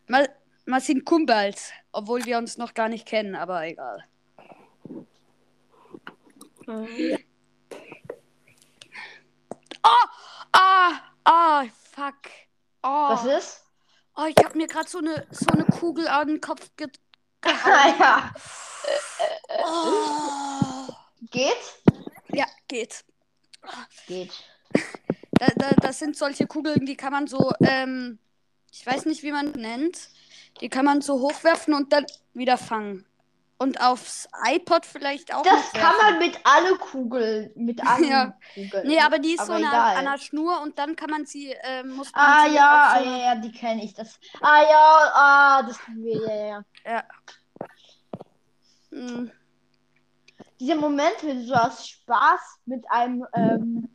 Mal, 0.07 0.29
mal 0.67 0.81
sind 0.81 1.05
Kumpels, 1.05 1.73
obwohl 1.93 2.25
wir 2.25 2.39
uns 2.39 2.59
noch 2.59 2.75
gar 2.75 2.89
nicht 2.89 3.07
kennen, 3.07 3.35
aber 3.35 3.65
egal. 3.67 4.05
Ah, 10.83 11.01
ah, 11.25 11.65
fuck. 11.95 12.31
Oh, 12.83 13.11
Was 13.11 13.25
ist? 13.25 13.63
oh 14.17 14.25
ich 14.25 14.45
habe 14.45 14.59
mir 14.59 14.67
gerade 14.67 14.89
so 14.89 14.99
eine, 14.99 15.27
so 15.31 15.47
eine 15.53 15.65
Kugel 15.65 16.09
an 16.09 16.27
den 16.27 16.41
Kopf 16.41 16.71
ge 16.77 16.89
ja. 17.99 18.33
Oh. 19.65 20.89
Geht? 21.31 21.57
Ja, 22.33 22.47
geht. 22.67 23.05
Geht. 24.07 24.33
Da, 25.39 25.47
da, 25.57 25.71
das 25.71 26.01
sind 26.01 26.17
solche 26.17 26.47
Kugeln, 26.49 26.85
die 26.85 26.97
kann 26.97 27.13
man 27.13 27.27
so, 27.29 27.53
ähm, 27.61 28.19
ich 28.73 28.85
weiß 28.85 29.07
nicht, 29.07 29.23
wie 29.23 29.33
man 29.33 29.53
nennt. 29.53 30.11
Die 30.61 30.69
kann 30.69 30.85
man 30.85 31.01
so 31.01 31.21
hochwerfen 31.21 31.75
und 31.75 31.93
dann 31.93 32.07
wieder 32.35 32.59
fangen. 32.59 33.05
Und 33.63 33.81
aufs 33.81 34.29
iPod 34.45 34.85
vielleicht 34.85 35.33
auch. 35.35 35.43
Das 35.45 35.73
kann 35.73 35.95
man 36.03 36.19
mit 36.19 36.37
alle 36.45 36.75
Kugeln, 36.79 37.53
mit 37.55 37.81
allen 37.87 38.05
Ja. 38.11 38.35
Kugeln. 38.55 38.89
Nee, 38.89 39.01
aber 39.01 39.19
die 39.21 39.35
ist 39.35 39.47
so 39.47 39.53
Aber 39.53 39.55
eine, 39.55 39.67
egal. 39.69 39.97
an 39.99 40.05
der 40.05 40.19
Schnur 40.19 40.61
und 40.63 40.79
dann 40.79 40.97
kann 40.97 41.11
man 41.11 41.27
sie, 41.27 41.55
ähm, 41.63 41.91
muss 41.95 42.11
man 42.13 42.25
Ah 42.25 42.49
sie 42.49 42.55
ja, 42.57 42.63
auf 42.65 42.93
ah, 42.93 42.99
so 42.99 43.05
ja, 43.05 43.13
eine- 43.15 43.23
ja, 43.23 43.35
die 43.37 43.53
kenne 43.53 43.85
ich. 43.85 43.95
Das. 43.95 44.19
Ah 44.41 44.63
ja, 44.63 45.11
ah, 45.15 45.63
das 45.63 45.79
kennen 45.81 46.03
wir, 46.05 46.21
ja, 46.27 46.47
ja. 46.47 46.65
ja. 46.85 47.05
Hm. 48.91 49.31
Dieser 50.59 50.77
Moment, 50.77 51.15
wenn 51.23 51.39
du 51.41 51.47
so 51.47 51.55
aus 51.55 51.89
Spaß 51.89 52.41
mit 52.67 52.85
einem 52.91 53.25
ähm, 53.35 53.89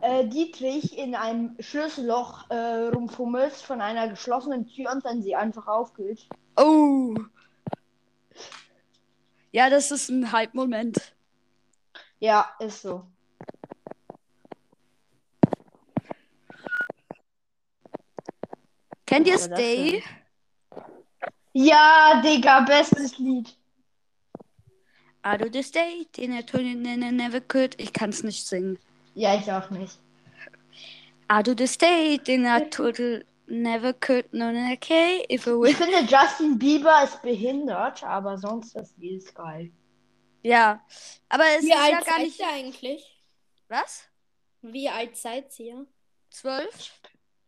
äh, 0.00 0.24
Dietrich 0.26 0.96
in 0.98 1.14
einem 1.14 1.56
Schlüsselloch 1.60 2.50
äh, 2.50 2.88
rumfummelst 2.88 3.62
von 3.64 3.80
einer 3.80 4.08
geschlossenen 4.08 4.66
Tür 4.66 4.90
und 4.92 5.04
dann 5.04 5.22
sie 5.22 5.36
einfach 5.36 5.66
aufgeht. 5.68 6.26
Oh. 6.56 7.14
Ja, 9.52 9.68
das 9.70 9.90
ist 9.90 10.08
ein 10.08 10.32
Hype-Moment. 10.32 11.14
Ja, 12.20 12.54
ist 12.58 12.82
so. 12.82 13.06
Kennt 19.06 19.26
ihr 19.26 19.38
Stay? 19.38 20.02
Ja, 21.52 22.22
Digga, 22.24 22.60
bestes 22.60 23.18
Lied. 23.18 23.54
I 25.24 25.36
do 25.36 25.48
this 25.48 25.70
day, 25.70 26.06
den 26.16 26.32
I 26.32 26.42
told 26.42 26.64
you 26.64 26.76
ne- 26.76 27.12
never 27.12 27.40
could. 27.40 27.78
Ich 27.78 27.92
kann 27.92 28.10
es 28.10 28.22
nicht 28.22 28.46
singen. 28.46 28.78
Ja, 29.14 29.34
ich 29.36 29.52
auch 29.52 29.70
nicht. 29.70 29.98
I 31.30 31.42
do 31.42 31.54
this 31.54 31.76
day, 31.76 32.18
den 32.18 32.44
you 32.98 33.20
never 33.52 33.92
could. 33.92 34.32
No, 34.32 34.50
no, 34.50 34.72
okay, 34.72 35.24
if 35.28 35.46
I 35.46 35.50
Ich 35.68 35.76
finde, 35.76 36.00
Justin 36.08 36.58
Bieber 36.58 37.04
ist 37.04 37.22
behindert, 37.22 38.02
aber 38.02 38.38
sonst 38.38 38.74
ist 38.76 39.34
geil. 39.34 39.70
Ja, 40.42 40.84
aber 41.28 41.44
es 41.58 41.62
Wie 41.62 41.70
ist 41.70 41.76
alt 41.76 41.92
ja 41.92 42.00
gar 42.00 42.04
seid 42.04 42.18
nicht. 42.20 42.40
ihr 42.40 42.48
eigentlich? 42.48 43.22
Was? 43.68 44.04
Wie 44.62 44.88
alt 44.88 45.16
seid 45.16 45.58
ihr? 45.60 45.86
Zwölf? 46.30 46.92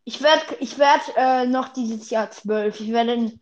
Ich 0.04 0.22
werde 0.22 0.56
ich 0.60 0.78
werd, 0.78 1.02
äh, 1.16 1.46
noch 1.46 1.68
dieses 1.70 2.10
Jahr 2.10 2.30
zwölf. 2.30 2.78
Ich 2.80 2.92
werde 2.92 3.14
in 3.14 3.40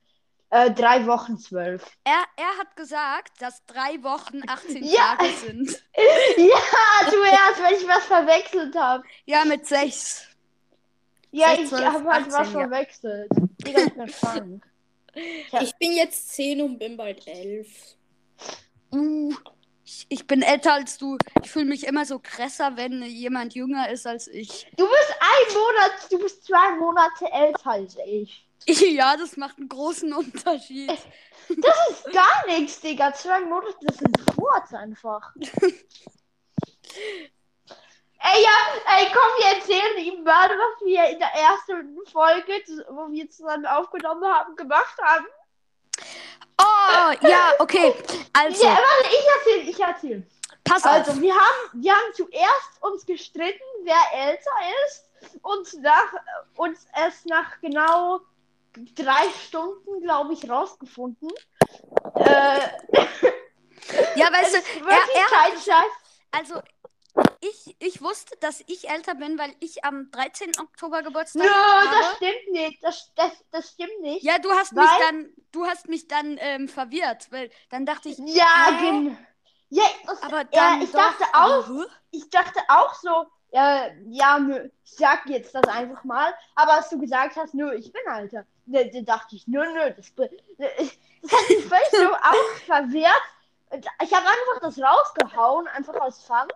äh, 0.51 0.71
drei 0.71 1.07
Wochen 1.07 1.39
zwölf. 1.39 1.85
Er, 2.05 2.23
er 2.37 2.59
hat 2.59 2.77
gesagt, 2.77 3.41
dass 3.41 3.65
drei 3.67 4.03
Wochen 4.03 4.43
18 4.49 4.85
Ja. 4.85 5.17
Tage 5.17 5.33
sind. 5.33 5.71
Ja, 6.37 7.11
zuerst, 7.11 7.63
wenn 7.63 7.75
ich 7.75 7.89
was 7.89 8.05
verwechselt 8.07 8.75
habe. 8.77 9.05
Ja, 9.27 9.45
mit 9.45 9.67
sechs. 9.67 10.27
Ja, 11.33 11.55
ich 11.55 11.73
habe 11.73 12.11
halt 12.11 12.27
18, 12.27 12.33
was 12.33 12.49
verwechselt. 12.51 13.31
Digga, 13.67 13.81
ich 13.87 13.95
bin 13.95 14.07
krank. 14.07 14.67
Ja. 15.51 15.61
Ich 15.61 15.77
bin 15.77 15.93
jetzt 15.93 16.31
10 16.31 16.63
und 16.63 16.79
bin 16.79 16.97
bald 16.97 17.27
11. 17.27 17.69
Uh, 18.95 19.35
ich, 19.85 20.07
ich 20.09 20.27
bin 20.27 20.41
älter 20.41 20.73
als 20.73 20.97
du. 20.97 21.19
Ich 21.43 21.51
fühle 21.51 21.67
mich 21.67 21.87
immer 21.87 22.07
so 22.07 22.19
krasser, 22.19 22.79
wenn 22.79 23.03
jemand 23.03 23.55
jünger 23.55 23.91
ist 23.91 24.07
als 24.07 24.27
ich. 24.27 24.67
Du 24.75 24.89
bist 24.89 25.15
ein 25.21 25.55
Monat, 25.55 25.93
du 26.11 26.19
bist 26.19 26.47
zwei 26.47 26.77
Monate 26.77 27.31
älter 27.31 27.71
als 27.73 27.97
ich. 28.07 28.49
Ja, 28.95 29.17
das 29.17 29.37
macht 29.37 29.59
einen 29.59 29.69
großen 29.69 30.13
Unterschied. 30.13 30.91
Das 31.49 31.91
ist 31.91 32.05
gar 32.13 32.47
nichts, 32.47 32.81
Digga. 32.81 33.13
Zwei 33.13 33.41
Monate, 33.41 33.77
das 33.83 33.99
sind 33.99 34.17
kurz 34.35 34.73
einfach. 34.73 35.35
Ey, 38.23 38.43
ja, 38.43 38.97
ey, 38.97 39.07
komm, 39.13 39.23
wir 39.39 39.57
erzählen 39.57 39.99
ihm 39.99 40.25
mal, 40.25 40.49
was 40.49 40.87
wir 40.87 41.05
in 41.11 41.19
der 41.19 41.33
ersten 41.35 41.99
Folge, 42.11 42.53
wo 42.91 43.11
wir 43.11 43.29
zusammen 43.31 43.67
aufgenommen 43.67 44.25
haben, 44.25 44.57
gemacht 44.57 44.97
haben. 45.03 45.27
Oh, 46.61 47.27
ja, 47.27 47.53
okay. 47.59 47.95
Also, 48.33 48.65
Ja, 48.65 48.71
warte, 48.75 49.09
ich 49.11 49.27
erzähl, 49.37 49.69
ich 49.69 49.81
erzähl. 49.81 50.27
pass 50.65 50.85
auf. 50.85 50.93
Also, 50.93 51.21
wir 51.21 51.35
haben, 51.35 51.83
wir 51.83 51.93
haben 51.93 52.15
zuerst 52.15 52.83
uns 52.83 53.05
gestritten, 53.07 53.63
wer 53.85 54.29
älter 54.29 54.51
ist. 54.87 55.09
Und 55.43 55.83
nach, 55.83 56.13
uns 56.57 56.87
erst 56.97 57.27
nach 57.27 57.61
genau 57.61 58.21
drei 58.97 59.29
Stunden, 59.47 60.03
glaube 60.03 60.33
ich, 60.33 60.49
rausgefunden. 60.49 61.31
Äh, 62.17 62.69
Ja, 64.15 64.27
weißt 64.33 64.55
du, 64.55 64.59
er 64.59 65.59
Scheiß. 65.59 65.91
also 66.31 66.63
ich, 67.41 67.77
ich 67.81 68.01
wusste, 68.03 68.37
dass 68.39 68.63
ich 68.67 68.89
älter 68.89 69.15
bin, 69.15 69.39
weil 69.39 69.55
ich 69.61 69.85
am 69.85 70.11
13. 70.11 70.53
Oktober 70.61 71.03
Geburtstag 71.03 71.43
Nö, 71.43 71.49
habe. 71.51 71.89
das 72.01 72.17
stimmt 72.17 72.53
nicht. 72.53 72.85
Das, 72.85 73.13
das, 73.17 73.33
das 73.51 73.71
stimmt 73.71 74.01
nicht. 74.01 74.23
Ja, 74.23 74.39
du 74.39 74.51
hast 74.53 74.73
mich 74.73 74.85
Weil- 74.85 75.01
dann, 75.01 75.31
du 75.51 75.67
hast 75.67 75.89
mich 75.89 76.09
dann 76.09 76.37
ähm, 76.41 76.69
verwirrt, 76.69 77.31
weil 77.31 77.51
dann 77.71 77.85
dachte 77.85 78.09
ich, 78.09 78.19
Ja, 78.19 78.69
Hä? 78.71 78.87
genau. 78.91 79.17
Ja, 79.71 79.85
das, 80.07 80.23
aber 80.23 80.41
ja, 80.41 80.47
dann 80.53 80.83
ich 80.83 80.93
doch, 80.93 81.01
dachte 81.01 81.25
auch, 81.33 81.67
hä? 81.69 81.85
ich 82.11 82.29
dachte 82.31 82.61
auch 82.69 82.95
so, 82.95 83.27
äh, 83.53 83.91
ja, 84.09 84.39
nö, 84.39 84.69
ich 84.85 84.93
sag 84.97 85.27
jetzt 85.27 85.55
das 85.55 85.65
einfach 85.65 86.05
mal. 86.05 86.35
Aber 86.55 86.75
als 86.75 86.91
du 86.91 86.99
gesagt 86.99 87.37
hast, 87.37 87.55
nö, 87.55 87.73
ich 87.75 87.91
bin 87.93 88.03
Alter, 88.07 88.45
da, 88.67 88.85
da 88.85 89.01
dachte 89.01 89.35
ich, 89.37 89.47
nö, 89.49 89.65
nö, 89.73 89.91
das, 89.97 90.15
das 90.15 90.29
hat 90.29 91.49
mich 91.49 91.65
völlig 91.69 91.91
so 91.91 92.15
auch 92.15 92.57
verwirrt. 92.67 93.23
Ich 94.03 94.13
habe 94.13 94.27
einfach 94.27 94.61
das 94.61 94.79
rausgehauen, 94.79 95.67
einfach 95.69 95.95
aus 95.95 96.23
Fun. 96.23 96.49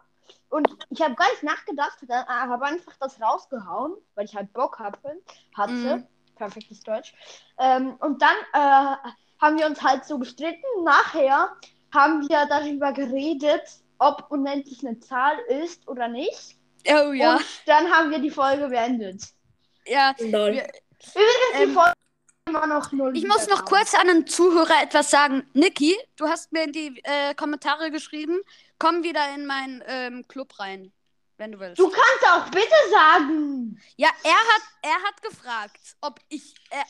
Und 0.48 0.68
ich 0.90 1.00
habe 1.02 1.14
gar 1.14 1.28
nicht 1.30 1.42
nachgedacht, 1.42 1.98
habe 2.28 2.64
einfach 2.64 2.92
das 3.00 3.20
rausgehauen, 3.20 3.94
weil 4.14 4.24
ich 4.26 4.34
halt 4.36 4.52
Bock 4.52 4.78
hatte. 4.78 5.20
hatte. 5.56 5.72
Mhm. 5.72 6.06
Perfektes 6.36 6.80
Deutsch. 6.82 7.14
Ähm, 7.58 7.96
und 8.00 8.20
dann 8.20 8.36
äh, 8.52 8.96
haben 9.40 9.58
wir 9.58 9.66
uns 9.66 9.82
halt 9.82 10.04
so 10.04 10.18
gestritten. 10.18 10.64
Nachher 10.84 11.56
haben 11.94 12.28
wir 12.28 12.46
darüber 12.46 12.92
geredet, 12.92 13.62
ob 13.98 14.26
unendlich 14.30 14.86
eine 14.86 14.98
Zahl 15.00 15.38
ist 15.48 15.88
oder 15.88 16.08
nicht. 16.08 16.56
Oh 16.88 17.12
ja, 17.12 17.36
Und 17.36 17.44
dann 17.64 17.90
haben 17.90 18.10
wir 18.10 18.18
die 18.18 18.30
Folge 18.30 18.68
beendet. 18.68 19.22
ja. 19.86 20.14
Lol. 20.20 20.52
Wir- 20.52 20.70
Übrigens, 21.14 21.56
die 21.58 21.62
Ähm, 21.64 21.74
Folge 21.74 21.92
ist 21.92 22.48
immer 22.48 22.66
noch 22.66 22.92
null. 22.92 23.16
Ich 23.16 23.26
muss 23.26 23.46
noch 23.48 23.64
kurz 23.64 23.94
an 23.94 24.08
einen 24.08 24.26
Zuhörer 24.26 24.82
etwas 24.82 25.10
sagen. 25.10 25.48
Niki, 25.54 25.96
du 26.16 26.26
hast 26.28 26.52
mir 26.52 26.64
in 26.64 26.72
die 26.72 27.00
äh, 27.04 27.34
Kommentare 27.34 27.90
geschrieben, 27.90 28.40
komm 28.78 29.02
wieder 29.02 29.34
in 29.34 29.46
meinen 29.46 29.82
ähm, 29.86 30.26
Club 30.28 30.58
rein. 30.58 30.92
wenn 31.38 31.52
du 31.52 31.58
willst. 31.60 31.78
Du 31.78 31.88
kannst 31.90 32.26
auch 32.30 32.50
bitte 32.50 32.74
sagen. 32.90 33.80
Ja, 33.96 34.08
er 34.22 34.32
hat, 34.32 34.62
er 34.82 35.02
hat 35.02 35.22
gefragt, 35.22 35.96
ob 36.00 36.20
ich, 36.28 36.54
äh, 36.70 36.84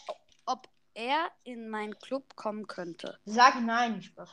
ob 0.46 0.68
er 0.94 1.30
in 1.44 1.68
meinen 1.68 1.98
Club 1.98 2.36
kommen 2.36 2.66
könnte. 2.66 3.18
Sag 3.24 3.60
nein, 3.62 4.00
Spaß. 4.02 4.30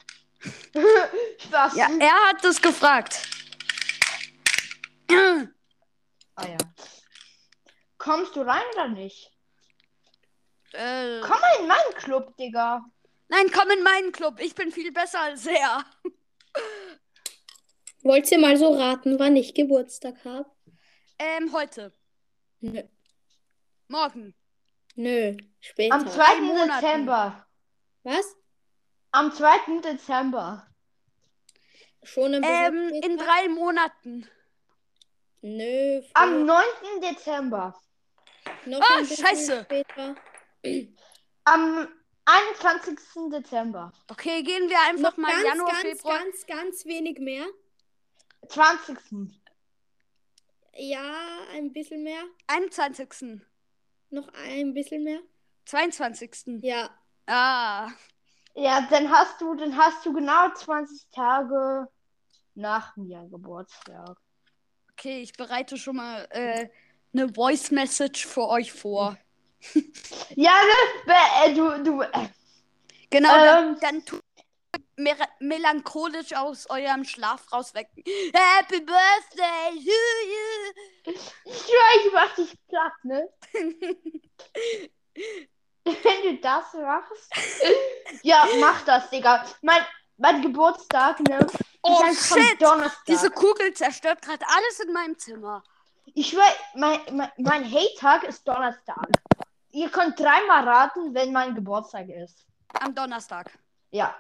Spaß. 1.40 1.76
Ja, 1.76 1.88
er 2.00 2.30
hat 2.30 2.44
das 2.44 2.62
gefragt. 2.62 3.28
Ah 6.36 6.48
ja. 6.48 6.58
Kommst 7.98 8.36
du 8.36 8.42
rein 8.42 8.64
oder 8.74 8.88
nicht? 8.90 9.32
Äh, 10.74 11.22
Komm 11.22 11.40
mal 11.40 11.60
in 11.60 11.68
meinen 11.68 11.94
Club, 11.96 12.36
Digga. 12.38 12.84
nein, 13.28 13.52
komm 13.52 13.70
in 13.70 13.84
meinen 13.84 14.12
Club. 14.12 14.40
Ich 14.40 14.56
bin 14.56 14.72
viel 14.72 14.92
besser 14.92 15.22
als 15.22 15.46
er. 15.46 15.86
Wollt 18.04 18.32
ihr 18.32 18.40
mal 18.40 18.58
so 18.58 18.74
raten, 18.74 19.18
wann 19.20 19.36
ich 19.36 19.54
Geburtstag 19.54 20.24
habe? 20.26 20.50
Ähm, 21.20 21.54
heute. 21.54 21.94
Nö. 22.60 22.84
Morgen. 23.88 24.36
Nö, 24.96 25.36
später. 25.60 25.96
Am 25.96 26.08
2. 26.08 26.42
Monaten. 26.42 26.82
Dezember. 26.82 27.48
Was? 28.04 28.36
Am 29.12 29.32
2. 29.32 29.80
Dezember. 29.82 30.68
Schon 32.04 32.32
bisschen 32.34 32.44
Ähm, 32.44 32.90
in 33.04 33.18
drei 33.18 33.48
Monaten. 33.48 34.28
Nö, 35.42 36.02
früher. 36.02 36.12
Am 36.16 36.46
9. 36.46 36.64
Dezember. 37.02 37.80
noch 38.66 38.82
Ah, 38.82 39.00
bisschen 39.00 39.26
scheiße. 39.26 39.64
später. 39.64 40.16
Am 41.46 41.88
21. 42.26 42.98
Dezember. 43.32 43.92
Okay, 44.10 44.44
gehen 44.44 44.70
wir 44.70 44.80
einfach 44.88 45.12
Noch 45.12 45.18
mal 45.18 45.32
ganz, 45.32 45.46
Januar, 45.46 45.72
ganz, 45.72 45.82
Februar. 45.82 46.20
ganz, 46.20 46.46
ganz 46.46 46.86
wenig 46.86 47.20
mehr. 47.20 47.46
20. 48.50 48.98
Ja, 50.76 51.14
ein 51.54 51.72
bisschen 51.72 52.04
mehr. 52.04 52.24
21. 52.48 53.42
Noch 54.10 54.28
ein 54.34 54.74
bisschen 54.74 55.04
mehr. 55.04 55.20
22. 55.66 56.62
Ja. 56.64 56.90
Ah. 57.26 57.90
Ja, 58.56 58.88
dann 58.90 59.10
hast 59.10 59.40
du, 59.42 59.56
dann 59.56 59.76
hast 59.78 60.06
du 60.06 60.14
genau 60.14 60.52
20 60.54 61.08
Tage 61.12 61.88
nach 62.56 62.96
mir 62.98 63.28
Geburtstag. 63.32 64.18
Okay, 64.92 65.22
ich 65.22 65.34
bereite 65.34 65.78
schon 65.78 65.96
mal 65.96 66.28
äh, 66.32 66.70
eine 67.14 67.34
Voice 67.34 67.72
Message 67.72 68.26
für 68.28 68.48
euch 68.48 68.72
vor. 68.72 69.18
Ja, 70.36 70.52
ne? 70.52 71.04
Be- 71.06 71.14
äh, 71.46 71.54
Du, 71.56 71.84
du, 71.84 72.02
äh, 72.02 72.30
Genau, 73.10 73.30
dann, 73.30 73.68
Ähm. 73.74 73.78
dann 73.80 74.06
tut 74.06 74.22
mer 74.22 74.23
melancholisch 75.40 76.34
aus 76.34 76.70
eurem 76.70 77.04
Schlaf 77.04 77.52
rauswecken. 77.52 78.04
Happy 78.34 78.80
Birthday 78.82 79.72
to 79.72 79.92
you. 80.30 81.14
ich 81.46 81.58
schwör, 81.58 82.06
ich 82.06 82.14
mach 82.14 82.36
dich 82.36 82.58
platt, 82.68 82.94
ne? 83.04 83.30
Wenn 85.86 86.22
du 86.24 86.38
das 86.42 86.74
machst. 86.74 87.30
ja, 88.22 88.48
mach 88.60 88.84
das, 88.86 89.10
Digga. 89.10 89.46
Mein, 89.62 89.82
mein 90.18 90.42
Geburtstag, 90.42 91.20
ne? 91.22 91.46
Oh 91.82 92.04
shit! 92.14 92.62
Donnerstag. 92.62 93.06
Diese 93.06 93.30
Kugel 93.30 93.74
zerstört 93.74 94.22
gerade 94.22 94.46
alles 94.48 94.80
in 94.80 94.94
meinem 94.94 95.18
Zimmer. 95.18 95.64
Ich 96.14 96.30
schwör, 96.30 96.48
mein, 96.76 97.00
mein, 97.12 97.32
mein 97.38 97.70
Hate-Tag 97.70 98.24
ist 98.24 98.48
Donnerstag. 98.48 99.08
Ihr 99.72 99.90
könnt 99.90 100.20
dreimal 100.20 100.68
raten, 100.68 101.14
wenn 101.14 101.32
mein 101.34 101.56
Geburtstag 101.56 102.08
ist. 102.10 102.46
Am 102.80 102.94
Donnerstag. 102.96 103.52
Ja. 103.92 104.16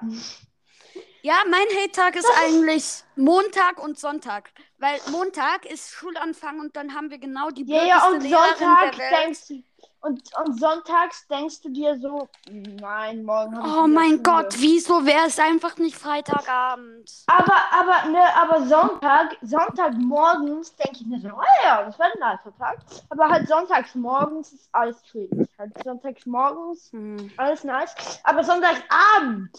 Ja, 1.25 1.36
mein 1.50 1.65
Hate-Tag 1.82 2.18
ist 2.18 2.27
eigentlich 2.44 3.01
Montag 3.15 3.82
und 3.82 3.98
Sonntag. 3.98 4.51
Weil 4.77 5.00
Montag 5.10 5.65
ist 5.65 5.92
Schulanfang 5.92 6.60
und 6.60 6.75
dann 6.75 6.94
haben 6.94 7.10
wir 7.12 7.18
genau 7.18 7.50
die 7.50 7.63
Ja, 7.65 7.86
ja, 7.86 8.08
und 8.10 8.22
Lehrerin 8.24 8.58
Sonntag 8.58 8.97
denkst 9.10 9.47
du. 9.47 9.63
Und, 10.02 10.21
und 10.43 10.60
sonntags 10.60 11.26
denkst 11.30 11.62
du 11.62 11.69
dir 11.69 11.97
so, 11.97 12.28
nein, 12.52 13.24
morgen 13.24 13.56
habe 13.58 13.69
ich 13.69 13.74
Oh 13.74 13.88
mein 13.88 14.10
Schule. 14.10 14.21
Gott, 14.24 14.56
wieso 14.58 15.06
wäre 15.06 15.28
es 15.28 15.39
einfach 15.39 15.78
nicht 15.78 15.95
Freitagabend? 15.95 17.10
Aber, 17.28 17.56
aber, 17.71 18.10
ne, 18.10 18.36
aber 18.36 18.65
Sonntag, 18.67 19.38
Sonntagmorgens 19.43 20.76
denke 20.76 20.97
ich 21.00 21.06
mir 21.06 21.21
so, 21.21 21.30
oh 21.30 21.63
ja, 21.63 21.84
das 21.86 21.97
wird 21.97 22.10
ein 22.21 22.32
nicer 22.36 22.58
Tag. 22.58 22.80
Aber 23.10 23.30
halt 23.30 23.47
sonntags 23.47 23.95
morgens 23.95 24.52
ist 24.52 24.67
alles 24.74 25.02
chillig. 25.04 25.47
Halt 25.58 25.71
sonntags 25.86 26.26
morgens 26.26 26.91
Hm. 26.91 27.32
alles 27.38 27.63
nice. 27.63 27.95
Aber 28.26 28.43
Sonntagabend, 28.43 29.52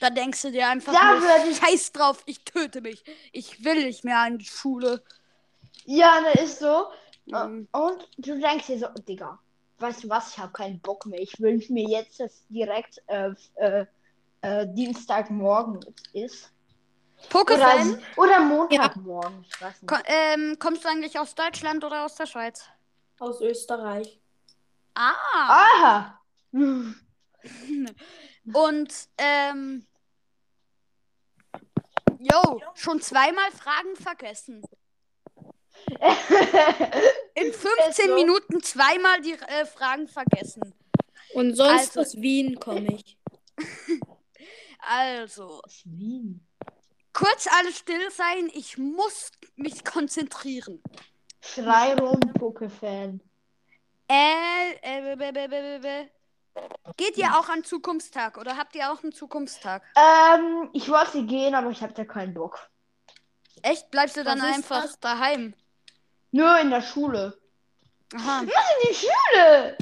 Da 0.00 0.10
denkst 0.10 0.42
du 0.42 0.50
dir 0.50 0.66
einfach 0.68 0.92
Da 0.92 1.12
nur, 1.12 1.22
würde 1.22 1.50
ich- 1.50 1.58
scheiß 1.58 1.92
drauf, 1.92 2.22
ich 2.26 2.42
töte 2.44 2.80
mich. 2.80 3.04
Ich 3.32 3.64
will 3.64 3.84
nicht 3.84 4.04
mehr 4.04 4.26
in 4.26 4.38
die 4.38 4.44
Schule. 4.46 5.02
ja, 5.84 6.20
ne, 6.20 6.32
ist 6.42 6.58
so. 6.58 6.86
Mhm. 7.26 7.68
Und 7.72 8.08
du 8.18 8.38
denkst 8.40 8.66
dir 8.66 8.78
so, 8.78 8.88
Digga, 9.06 9.38
weißt 9.78 10.04
du 10.04 10.08
was, 10.08 10.32
ich 10.32 10.38
habe 10.38 10.52
keinen 10.52 10.80
Bock 10.80 11.06
mehr. 11.06 11.20
Ich 11.20 11.38
wünsche 11.40 11.72
mir 11.72 11.88
jetzt, 11.88 12.18
dass 12.18 12.44
direkt 12.48 13.00
äh, 13.06 13.30
äh, 13.56 13.86
äh, 14.40 14.66
Dienstagmorgen 14.74 15.80
ist. 16.12 16.50
Oder, 17.22 17.28
Pokefan, 17.28 18.02
oder 18.16 18.40
Montagmorgen, 18.40 19.44
ich 19.46 19.60
weiß 19.60 19.82
nicht. 19.82 19.86
ko 19.88 19.96
ähm, 20.06 20.56
kommst 20.58 20.84
du 20.84 20.88
eigentlich 20.88 21.18
aus 21.18 21.34
Deutschland 21.34 21.84
oder 21.84 22.06
aus 22.06 22.14
der 22.14 22.24
Schweiz? 22.24 22.64
Aus 23.18 23.42
Österreich. 23.42 24.18
Ah. 24.94 25.12
Aha. 25.36 26.20
Und, 28.52 28.92
ähm. 29.18 29.86
Yo, 32.22 32.60
schon 32.74 33.00
zweimal 33.00 33.50
Fragen 33.50 33.96
vergessen. 33.96 34.62
In 37.34 37.52
15 37.52 38.08
so. 38.08 38.14
Minuten 38.14 38.62
zweimal 38.62 39.20
die 39.22 39.32
äh, 39.32 39.64
Fragen 39.64 40.06
vergessen. 40.06 40.74
Und 41.32 41.54
sonst 41.54 41.96
Also- 41.96 42.00
aus 42.00 42.16
Wien 42.20 42.58
komme 42.60 42.94
ich. 42.94 43.16
Also, 44.82 45.60
Aus 45.62 45.82
Wien. 45.84 46.46
kurz 47.12 47.46
alles 47.58 47.76
still 47.78 48.10
sein, 48.10 48.50
ich 48.54 48.78
muss 48.78 49.30
mich 49.56 49.84
konzentrieren. 49.84 50.82
Schrei 51.42 51.92
rum, 51.96 52.18
Pokéfan. 52.38 53.20
Äh, 54.10 54.72
äh, 54.80 55.16
b- 55.16 55.32
b- 55.32 55.48
b- 55.48 56.08
Geht 56.96 57.16
ihr 57.16 57.38
auch 57.38 57.48
an 57.48 57.64
Zukunftstag 57.64 58.36
oder 58.38 58.56
habt 58.56 58.74
ihr 58.74 58.90
auch 58.92 59.02
einen 59.02 59.12
Zukunftstag? 59.12 59.82
Ähm, 59.96 60.68
ich 60.72 60.88
wollte 60.88 61.24
gehen, 61.24 61.54
aber 61.54 61.70
ich 61.70 61.82
habe 61.82 61.92
da 61.94 62.04
keinen 62.04 62.34
Bock. 62.34 62.68
Echt? 63.62 63.90
Bleibst 63.90 64.16
du 64.16 64.24
dann 64.24 64.40
Was 64.40 64.48
ist 64.50 64.54
einfach 64.56 64.82
das? 64.82 65.00
daheim? 65.00 65.54
Nur 66.32 66.58
in 66.60 66.70
der 66.70 66.82
Schule. 66.82 67.38
Aha. 68.14 68.40
In 68.42 68.48
die 68.88 68.94
Schule! 68.94 69.76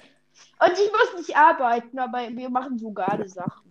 Und 0.61 0.73
ich 0.73 0.91
muss 0.93 1.17
nicht 1.27 1.37
arbeiten, 1.37 1.99
aber 1.99 2.29
wir 2.29 2.51
machen 2.51 2.79
so 2.79 2.91
geile 2.93 3.29
Sachen. 3.29 3.71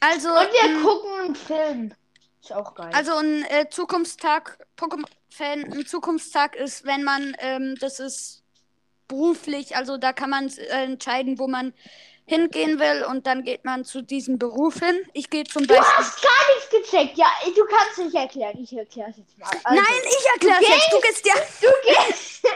Also, 0.00 0.28
Und 0.30 0.48
wir 0.52 0.76
mh, 0.78 0.82
gucken 0.82 1.20
einen 1.20 1.34
Film. 1.36 1.94
Ist 2.42 2.52
auch 2.52 2.74
geil. 2.74 2.90
also 2.92 3.14
ein 3.16 3.44
äh, 3.44 3.68
Zukunftstag, 3.70 4.58
Pokémon-Fan, 4.76 5.72
ein 5.72 5.86
Zukunftstag 5.86 6.56
ist, 6.56 6.84
wenn 6.84 7.02
man, 7.02 7.34
ähm, 7.38 7.74
das 7.80 8.00
ist 8.00 8.43
beruflich, 9.08 9.76
also 9.76 9.96
da 9.96 10.12
kann 10.12 10.30
man 10.30 10.48
äh, 10.48 10.84
entscheiden, 10.84 11.38
wo 11.38 11.46
man 11.48 11.72
hingehen 12.26 12.78
will 12.80 13.04
und 13.04 13.26
dann 13.26 13.44
geht 13.44 13.64
man 13.64 13.84
zu 13.84 14.02
diesem 14.02 14.38
Beruf 14.38 14.78
hin. 14.78 15.06
Ich 15.12 15.28
gehe 15.28 15.44
zum 15.44 15.66
du 15.66 15.74
Beispiel. 15.74 15.96
hast 15.96 16.22
gar 16.22 16.54
nichts 16.54 16.90
gecheckt. 16.90 17.18
Ja, 17.18 17.26
du 17.54 17.64
kannst 17.66 17.98
nicht 17.98 18.14
erklären. 18.14 18.58
Ich 18.62 18.72
erkläre 18.76 19.10
es 19.10 19.18
jetzt 19.18 19.38
mal. 19.38 19.48
Also, 19.64 19.82
Nein, 19.82 20.02
ich 20.04 20.26
erkläre 20.32 20.62
es 20.62 20.68
jetzt. 20.68 20.92
Du 20.92 21.00
gehst 21.00 21.26
ja. 21.26 21.34
Du 21.60 21.68
gehst. 21.86 22.44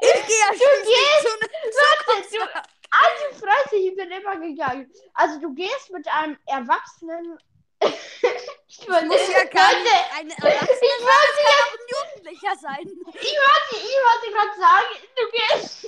Ich 0.00 0.26
gehe 0.26 0.38
ja 0.38 0.48
schließlich 0.48 1.20
zu 1.20 1.28
einem 1.28 1.40
Warte, 1.42 2.22
du, 2.22 2.38
Zukunftstag. 2.38 2.62
Alte 2.90 3.34
Fresse, 3.38 3.76
ich 3.76 3.94
bin 3.94 4.10
immer 4.10 4.36
gegangen. 4.36 4.90
Also 5.12 5.38
du 5.40 5.52
gehst 5.54 5.90
mit 5.92 6.08
einem 6.08 6.38
Erwachsenen. 6.46 7.38
Ich 7.80 8.80
Ich 8.80 8.88
muss 8.88 9.28
ja 9.28 9.44
gar 9.44 9.72
nicht 9.72 10.04
eine 10.16 10.32
Erwachsene 10.32 10.78
ich 10.82 10.98
sein, 10.98 11.08
wollte 11.08 11.30
es 11.32 11.38
kann 11.44 11.58
auch 11.58 11.72
ein 11.72 11.86
Jugendlicher 11.94 12.54
sein. 12.60 12.82
Ich 12.82 13.36
wollte, 13.38 13.74
ich 13.76 13.98
wollte 14.06 14.28
gerade 14.32 14.56
sagen, 14.60 14.90
du 15.16 15.24
gehst. 15.30 15.84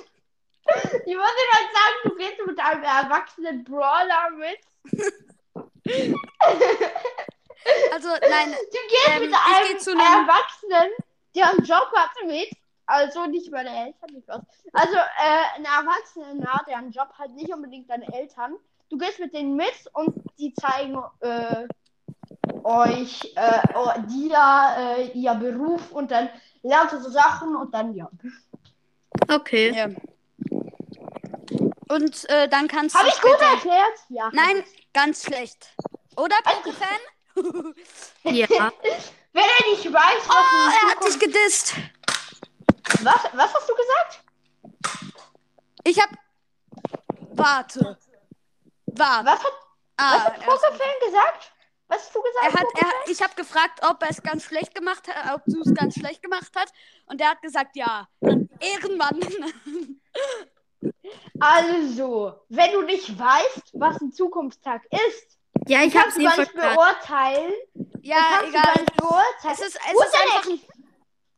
Ich 1.06 1.16
wollte 1.16 1.42
gerade 1.50 1.70
sagen, 1.74 1.96
du 2.04 2.14
gehst 2.16 2.46
mit 2.46 2.58
einem 2.60 2.82
erwachsenen 2.84 3.64
Brawler 3.64 4.30
mit. 4.30 4.60
Also, 7.92 8.08
nein, 8.08 8.52
Du 8.52 8.78
gehst 8.88 9.08
Ähm, 9.08 9.20
mit 9.22 9.34
einem 9.34 9.68
geh 9.72 9.78
zu 9.78 9.90
einem- 9.90 10.00
Erwachsenen, 10.00 10.90
der 11.34 11.50
einen 11.50 11.64
Job 11.64 11.90
hat 11.94 12.10
mit. 12.26 12.50
Also 12.86 13.26
nicht 13.26 13.50
meine 13.52 13.68
Eltern, 13.70 14.10
nicht 14.12 14.26
was. 14.26 14.40
Also 14.72 14.96
äh, 14.96 15.44
ein 15.56 15.64
Erwachsener, 15.64 16.64
der 16.66 16.78
einen 16.78 16.90
Job 16.90 17.08
hat, 17.18 17.30
nicht 17.30 17.52
unbedingt 17.52 17.88
deine 17.88 18.12
Eltern. 18.12 18.56
Du 18.88 18.98
gehst 18.98 19.20
mit 19.20 19.32
denen 19.32 19.54
mit 19.54 19.72
und 19.92 20.24
die 20.38 20.52
zeigen 20.54 21.00
äh, 21.20 21.68
euch 22.70 23.32
äh, 23.36 23.60
oh, 23.74 23.90
dir 24.08 24.74
äh, 24.78 25.08
ihr 25.12 25.34
Beruf 25.34 25.90
und 25.92 26.10
dann 26.10 26.28
lernt 26.62 26.92
ihr 26.92 27.00
so 27.00 27.10
Sachen 27.10 27.56
und 27.56 27.72
dann 27.74 27.94
ja. 27.94 28.08
Okay. 29.28 29.72
ja. 29.74 29.88
Und 31.88 32.28
äh, 32.30 32.48
dann 32.48 32.68
kannst 32.68 32.94
Habe 32.94 33.08
du 33.08 33.14
ich 33.14 33.20
gut 33.20 33.32
später- 33.32 33.50
erklärt? 33.52 33.98
Ja. 34.08 34.30
Nein, 34.32 34.64
ganz 34.92 35.24
schlecht. 35.24 35.74
Oder, 36.16 36.36
Pokefan? 36.44 36.88
Ja. 38.24 38.48
Wenn 39.32 39.44
er 39.44 39.70
nicht 39.70 39.92
weiß, 39.92 40.28
was 40.28 40.36
Oh, 40.36 40.66
in 40.66 40.72
er 40.72 40.90
hat 40.90 41.04
dich 41.06 41.18
gedisst. 41.18 41.74
Was, 43.02 43.24
was 43.32 43.54
hast 43.54 43.68
du 43.68 43.74
gesagt? 43.74 44.22
Ich 45.84 46.00
hab. 46.00 46.10
Warte. 47.32 47.96
Warte. 48.86 49.26
Was 49.26 49.38
hat, 49.44 49.52
Ah, 49.96 50.12
was 50.14 50.24
hat 50.24 50.32
er, 50.38 50.44
Pokerfan 50.44 50.88
gesagt? 51.06 51.52
Was 51.90 52.02
hast 52.04 52.14
du 52.14 52.22
gesagt? 52.22 52.44
er 52.44 52.52
hat, 52.52 52.66
er, 53.06 53.10
ich 53.12 53.20
habe 53.22 53.34
gefragt, 53.34 53.80
ob 53.82 54.02
er 54.02 54.10
es 54.10 54.22
ganz 54.22 54.44
schlecht 54.44 54.74
gemacht 54.74 55.06
hat, 55.08 55.34
ob 55.34 55.42
du 55.46 55.60
es 55.60 55.74
ganz 55.74 55.94
schlecht 55.94 56.22
gemacht 56.22 56.50
hat. 56.56 56.72
Und 57.06 57.20
er 57.20 57.30
hat 57.30 57.42
gesagt, 57.42 57.76
ja. 57.76 58.08
Ehrenmann. 58.60 59.20
Also, 61.38 62.40
wenn 62.48 62.72
du 62.72 62.82
nicht 62.82 63.18
weißt, 63.18 63.72
was 63.74 64.00
ein 64.00 64.12
Zukunftstag 64.12 64.82
ist, 64.90 65.38
Ja, 65.66 65.82
ich 65.82 65.92
kannst 65.92 66.06
hab's 66.06 66.14
du 66.16 66.22
gar 66.24 66.36
nicht 66.38 66.50
verstanden. 66.52 66.76
beurteilen. 66.76 67.52
ja, 68.02 68.16
kannst 68.30 68.46
du 68.48 68.52
gar 68.52 68.62
egal. 68.62 68.80
nicht 68.82 68.96
beurteilen. 68.96 69.52
Es 69.52 69.60
ist, 69.60 69.76
es 69.76 70.06
ist 70.06 70.14
einfach 70.22 70.46
ein. 70.46 70.60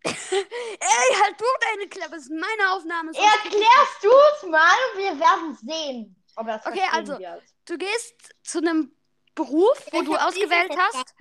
Ey, 0.35 1.17
halt 1.23 1.41
du 1.41 1.45
deine 1.61 1.89
Klappe. 1.89 2.17
Es 2.17 2.23
ist 2.25 2.31
meine 2.33 2.71
Aufnahme. 2.73 3.11
Erklärst 3.15 4.03
du 4.03 4.09
es 4.37 4.49
mal 4.51 4.77
und 4.95 4.99
wir 5.01 5.19
werden 5.21 5.57
sehen, 5.63 6.17
Okay, 6.37 6.83
also- 6.93 7.19
wird. 7.19 7.43
Du 7.67 7.79
gehst 7.79 8.35
zu 8.43 8.59
einem 8.59 8.93
Beruf, 9.35 9.87
wo 9.91 10.01
Ich 10.01 10.09
du 10.09 10.15
ausgewählt 10.17 10.75
hast. 10.77 11.15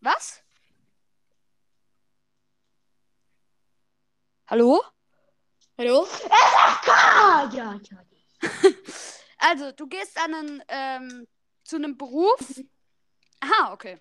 Was? 0.00 0.42
Hallo? 4.46 4.82
Hallo? 5.78 6.06
Ja, 6.86 7.50
ja. 7.52 7.80
Also, 9.38 9.72
du 9.72 9.88
gehst 9.88 10.16
an 10.18 10.34
einen, 10.34 10.62
ähm, 10.68 11.26
zu 11.64 11.76
einem 11.76 11.98
Beruf. 11.98 12.38
Aha, 13.40 13.72
okay. 13.72 14.00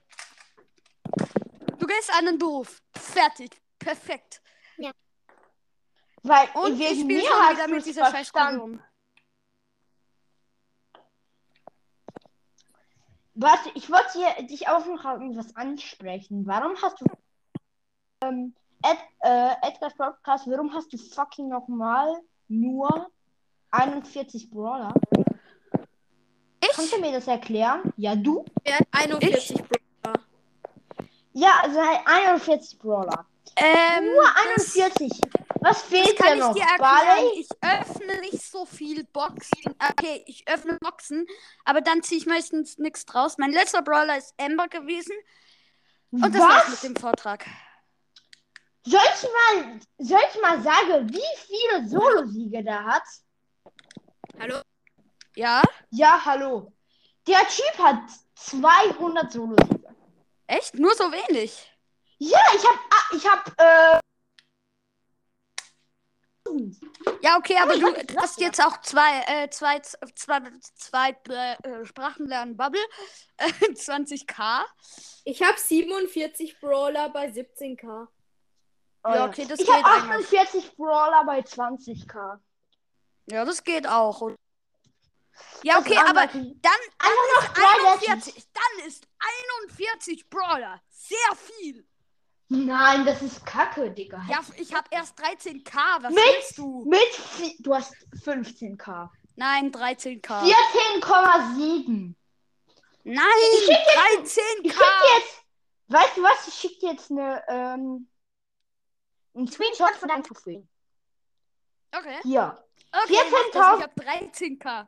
Du 1.80 1.88
gehst 1.88 2.12
an 2.12 2.28
einen 2.28 2.38
Beruf. 2.38 2.80
Fertig. 2.96 3.60
Perfekt. 3.80 4.42
Weil 6.24 6.50
Und 6.54 6.74
ich 6.74 6.80
wegen 6.80 7.02
spiele 7.02 7.22
mir 7.22 7.28
schon 7.28 7.40
hast 7.40 7.54
wieder 7.54 7.66
du 7.66 7.72
mit 7.72 7.80
es 7.80 7.86
dieser 7.86 8.02
scheiß 8.06 8.12
verstanden. 8.12 8.84
Warte, 13.34 13.70
ich 13.76 13.90
wollte 13.90 14.12
hier, 14.14 14.46
dich 14.48 14.68
auch 14.68 14.86
noch 14.86 15.06
irgendwas 15.06 15.56
ansprechen. 15.56 16.46
Warum 16.46 16.76
hast 16.82 17.00
du 17.00 17.06
ähm, 18.24 18.54
Ed, 18.84 18.98
äh, 19.22 19.52
Edgar's 19.62 19.96
Podcast, 19.96 20.48
warum 20.50 20.74
hast 20.74 20.92
du 20.92 20.98
fucking 20.98 21.48
nochmal 21.48 22.14
nur 22.48 23.10
41 23.72 24.50
Brawler? 24.50 24.94
Kannst 26.62 26.80
Ich? 26.80 26.92
du 26.92 27.00
mir 27.00 27.12
das 27.14 27.28
erklären? 27.28 27.94
Ja, 27.98 28.16
du? 28.16 28.44
Hat 28.68 28.88
41 28.92 29.58
Brawler? 29.64 30.20
Ja, 31.34 31.52
sei 31.72 32.06
41 32.06 32.78
Brawler. 32.80 33.26
Ähm, 33.56 34.06
Nur 34.06 34.24
das- 34.56 34.74
41. 35.62 35.64
Was 35.64 35.82
Das 35.82 35.84
fehlt 35.84 36.18
kann 36.18 36.28
dir 36.28 36.34
ich 36.34 36.40
noch? 36.40 36.54
dir 36.54 36.64
erklären. 36.64 37.32
Ich 37.36 37.50
öffne 37.62 38.20
nicht 38.22 38.42
so 38.42 38.66
viel 38.66 39.04
Boxen. 39.06 39.76
Okay, 39.92 40.24
ich 40.26 40.48
öffne 40.48 40.78
Boxen, 40.82 41.28
aber 41.66 41.82
dann 41.82 42.02
ziehe 42.04 42.20
ich 42.20 42.26
meistens 42.26 42.78
nichts 42.78 43.06
draus. 43.06 43.38
Mein 43.38 43.52
letzter 43.52 43.82
Brawler 43.82 44.18
ist 44.18 44.34
Amber 44.40 44.68
gewesen. 44.68 45.14
Und 46.12 46.24
das 46.34 46.42
war's 46.42 46.66
mit 46.66 46.74
Was? 46.74 46.82
dem 46.82 46.96
Vortrag. 46.96 47.46
Soll 48.84 49.00
ich 49.00 49.24
mal, 49.24 49.80
soll 50.00 50.20
ich 50.34 50.42
mal 50.42 50.62
sagen, 50.64 51.14
wie 51.14 51.22
viele 51.46 51.88
Solo-Siege 51.88 52.64
der 52.64 52.84
hat? 52.84 53.04
Hallo? 54.40 54.60
Ja? 55.36 55.62
Ja, 55.92 56.20
hallo. 56.26 56.74
Der 57.28 57.48
Typ 57.48 57.78
hat 57.78 58.02
200 58.36 59.32
Solo-Siege. 59.32 59.96
Echt? 60.48 60.74
Nur 60.80 60.96
so 60.96 61.04
wenig? 61.12 61.72
Ja, 62.18 62.40
ich 62.56 62.64
hab, 62.66 62.76
ah, 62.76 63.16
ich 63.16 63.28
hab, 63.30 63.48
äh, 63.60 64.00
Ja, 67.22 67.38
okay, 67.38 67.58
aber 67.62 67.76
ich 67.76 67.82
du 67.82 68.18
hast 68.18 68.40
jetzt 68.40 68.64
auch 68.64 68.82
zwei, 68.82 69.22
äh, 69.28 69.50
zwei, 69.50 69.80
zwei, 69.80 70.42
zwei 70.76 71.10
äh, 71.10 71.86
Sprachen 71.86 72.28
lernen, 72.28 72.58
Bubble. 72.58 72.82
Äh, 73.38 73.48
20k. 73.74 74.64
Ich 75.24 75.42
habe 75.44 75.58
47 75.58 76.60
Brawler 76.60 77.10
bei 77.10 77.28
17k. 77.28 78.08
Ja, 79.04 79.26
okay, 79.26 79.46
das 79.48 79.60
ich 79.60 79.66
geht 79.66 79.76
hab 79.76 80.12
eigentlich. 80.12 80.40
48 80.40 80.76
Brawler 80.78 81.24
bei 81.26 81.40
20k. 81.40 82.40
Ja, 83.28 83.46
das 83.46 83.64
geht 83.64 83.88
auch. 83.88 84.22
oder? 84.22 84.36
Ja, 85.64 85.80
okay, 85.80 85.94
ist 85.94 86.00
aber 86.00 86.28
dann 86.28 86.52
drei 87.00 87.94
Legends. 87.94 88.28
41. 88.28 88.48
Dann 88.54 88.88
ist 88.88 89.08
41 89.68 90.30
Brawler. 90.30 90.82
Sehr 90.90 91.36
viel. 91.36 91.88
Nein, 92.54 93.06
das 93.06 93.22
ist 93.22 93.46
Kacke, 93.46 93.90
Digga. 93.92 94.22
Ja, 94.30 94.42
ich 94.58 94.74
habe 94.74 94.86
erst 94.92 95.18
13k. 95.18 95.74
Was 96.04 96.14
Mit- 96.14 96.22
willst 96.22 96.58
du? 96.58 96.84
Mit, 96.86 97.56
du 97.66 97.74
hast 97.74 97.94
15k. 98.26 99.10
Nein, 99.38 99.72
13k. 99.72 100.44
14,7. 100.44 102.14
Nein, 103.04 103.24
Ich 103.54 103.70
13k. 103.70 104.30
schick 104.30 104.64
dir 104.64 105.18
jetzt, 105.18 105.46
weißt 105.88 106.18
du 106.18 106.24
was, 106.24 106.48
ich 106.50 106.54
schick 106.56 106.78
dir 106.82 106.92
jetzt 106.92 107.10
eine, 107.10 107.42
ähm, 107.48 108.10
einen 109.34 109.48
Screenshot 109.48 109.96
von 109.96 110.10
deinem 110.10 110.24
Profil. 110.24 110.68
Okay. 111.96 112.20
Hier. 112.24 112.62
okay 112.92 113.18
mach 113.32 113.52
das. 113.54 113.64
14.000. 113.64 113.78
Ich 113.78 113.84
habe 113.84 114.02
13k. 114.04 114.88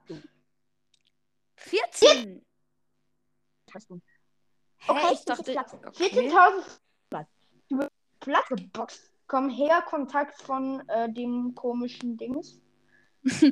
14? 1.55 2.45
Hast 3.73 3.89
du. 3.89 4.01
Hä, 4.79 4.91
Okay, 4.91 5.13
ich 5.13 5.23
dachte. 5.23 5.77
Okay. 5.87 6.09
14.000 6.09 6.63
Platz. 7.77 7.79
Du 7.79 7.87
bist 7.87 7.91
platt 8.19 8.45
geboxt. 8.49 9.11
Komm 9.27 9.49
her, 9.49 9.81
Kontakt 9.87 10.41
von 10.41 10.87
äh, 10.89 11.11
dem 11.11 11.55
komischen 11.55 12.17
Dings. 12.17 12.61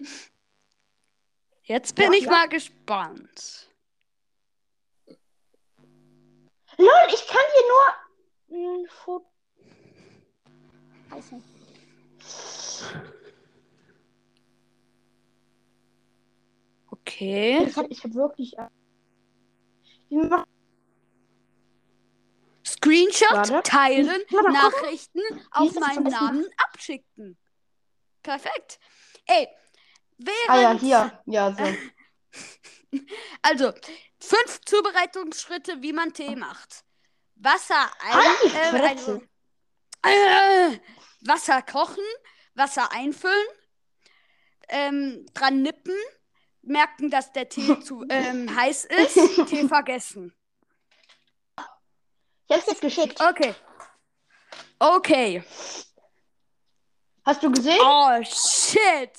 Jetzt 1.64 1.96
bin 1.96 2.12
Ja, 2.12 2.20
ich 2.20 2.26
ja. 2.26 2.32
mal 2.32 2.50
gespannt. 2.50 3.70
Lol, 6.78 7.08
ich 7.14 7.28
kann 7.28 7.42
dir 7.56 8.58
nur 8.58 8.80
ein 8.82 8.88
Foto. 8.88 9.26
Weiß 11.10 11.32
nicht. 11.32 11.46
Okay. 16.90 17.66
Ich 17.68 17.76
hab, 17.78 17.90
ich 17.90 18.04
hab 18.04 18.14
wirklich. 18.14 18.56
Ich 20.10 20.18
mach- 20.30 20.46
Screenshot 22.84 23.32
Warte. 23.32 23.62
teilen, 23.64 24.22
Warte, 24.32 24.52
Nachrichten 24.52 25.20
auf 25.52 25.74
meinen? 25.76 26.04
Namen 26.04 26.46
abschicken. 26.58 27.38
Perfekt. 28.24 28.80
Ey, 29.28 29.48
während. 30.18 30.50
Ah 30.50 30.62
ja, 30.62 30.74
hier. 30.74 31.22
Ja, 31.26 31.56
so. 31.56 31.64
Also, 33.42 33.72
fünf 34.20 34.60
Zubereitungsschritte, 34.66 35.82
wie 35.82 35.94
man 35.94 36.12
Tee 36.14 36.36
macht. 36.36 36.84
Wasser 37.36 37.90
ein, 38.02 38.52
äh, 38.54 38.88
also, 38.90 39.22
äh, 40.04 40.78
Wasser 41.22 41.62
kochen, 41.62 42.04
Wasser 42.54 42.92
einfüllen, 42.92 43.48
ähm, 44.68 45.26
dran 45.34 45.62
nippen, 45.62 45.96
merken, 46.64 47.10
dass 47.10 47.32
der 47.32 47.48
Tee 47.48 47.80
zu 47.84 48.04
ähm, 48.10 48.54
heiß 48.54 48.86
ist, 48.86 49.48
Tee 49.48 49.68
vergessen. 49.70 50.36
Ich 52.82 52.96
geschickt. 52.96 53.22
Okay. 53.22 53.54
Okay. 54.80 55.44
Hast 57.24 57.44
du 57.44 57.52
gesehen? 57.52 57.80
Oh 57.80 58.24
shit. 58.24 59.16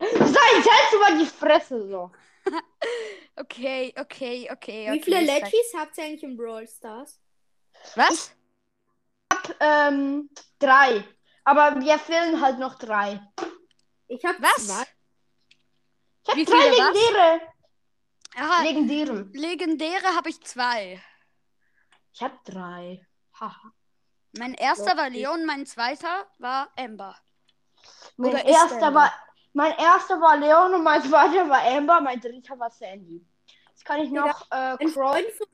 Sei 0.00 0.08
selbst 0.18 0.92
über 0.94 1.18
die 1.18 1.26
Fresse 1.26 1.88
so. 1.88 2.10
Okay, 3.36 3.94
okay, 4.00 4.48
okay. 4.50 4.50
okay 4.50 4.92
Wie 4.92 5.00
viele 5.00 5.20
ich 5.20 5.26
Legis 5.26 5.74
habt 5.76 5.96
ihr 5.96 6.04
eigentlich 6.04 6.24
im 6.24 6.36
Brawl 6.36 6.66
Stars? 6.66 7.20
Was? 7.94 8.34
Ähm, 9.60 10.28
drei. 10.58 11.04
Aber 11.44 11.80
wir 11.80 11.98
fehlen 12.00 12.40
halt 12.40 12.58
noch 12.58 12.78
drei. 12.78 13.20
Ich 14.08 14.24
habe 14.24 14.42
Was? 14.42 14.66
zwei. 14.66 14.82
Ich 16.24 16.30
hab 16.30 16.36
Wie 16.36 16.44
drei 16.44 16.68
legendäre. 16.68 17.40
Ja, 18.36 18.62
Legendäre. 18.62 19.30
legendäre 19.32 20.16
habe 20.16 20.30
ich 20.30 20.40
zwei. 20.42 21.00
Ich 22.12 22.22
hab 22.22 22.44
drei. 22.44 23.06
Haha. 23.38 23.72
Mein 24.38 24.54
erster 24.54 24.96
war. 24.96 25.10
Leon, 25.10 25.44
mein 25.44 25.66
zweiter 25.66 26.26
war 26.38 26.70
Amber. 26.78 27.16
Mein 28.16 28.30
Oder 28.30 28.44
erster 28.44 28.94
war. 28.94 29.12
Mein 29.54 29.76
erster 29.76 30.20
war 30.20 30.36
Leon 30.38 30.74
und 30.74 30.82
mein 30.82 31.02
zweiter 31.08 31.48
war 31.48 31.62
Amber, 31.66 32.00
mein 32.00 32.20
dritter 32.20 32.58
war 32.58 32.70
Sandy. 32.70 33.24
Jetzt 33.68 33.84
kann 33.84 34.00
ich 34.00 34.10
noch 34.10 34.50
äh, 34.50 34.76
Freund 34.88 35.26
von, 35.32 35.46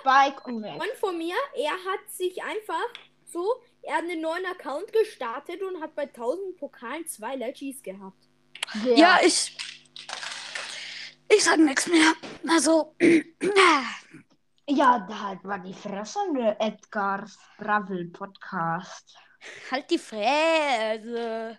Spike 0.00 0.42
und 0.44 0.60
Mac. 0.60 0.76
Freund 0.76 0.92
von 1.00 1.16
mir, 1.18 1.34
er 1.54 1.70
hat 1.72 2.10
sich 2.10 2.42
einfach 2.42 2.88
so, 3.24 3.62
er 3.82 3.96
hat 3.96 4.04
einen 4.04 4.20
neuen 4.20 4.44
Account 4.46 4.92
gestartet 4.92 5.62
und 5.62 5.80
hat 5.82 5.94
bei 5.94 6.02
1000 6.02 6.56
Pokalen 6.58 7.06
zwei 7.06 7.36
Legis 7.36 7.82
gehabt. 7.82 8.28
Der- 8.84 8.96
Ja, 8.98 9.18
ich. 9.22 9.56
Ich 11.28 11.44
sag 11.44 11.58
nichts 11.58 11.86
mehr. 11.86 12.12
Also. 12.48 12.94
Ja, 14.68 14.98
da 15.08 15.20
halt 15.28 15.44
war 15.44 15.58
die 15.60 15.74
Fresse 15.74 16.18
ne 16.32 16.58
Edgars 16.58 17.38
Bravel 17.58 18.06
Podcast. 18.10 19.16
Halt 19.70 19.90
die 19.90 19.98
Fresse. 19.98 21.58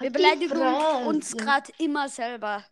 Halt 0.00 0.10
die 0.10 0.10
beleidigen 0.10 0.56
Fresse. 0.58 1.06
uns 1.06 1.36
gerade 1.36 1.72
immer 1.78 2.08
selber. 2.08 2.64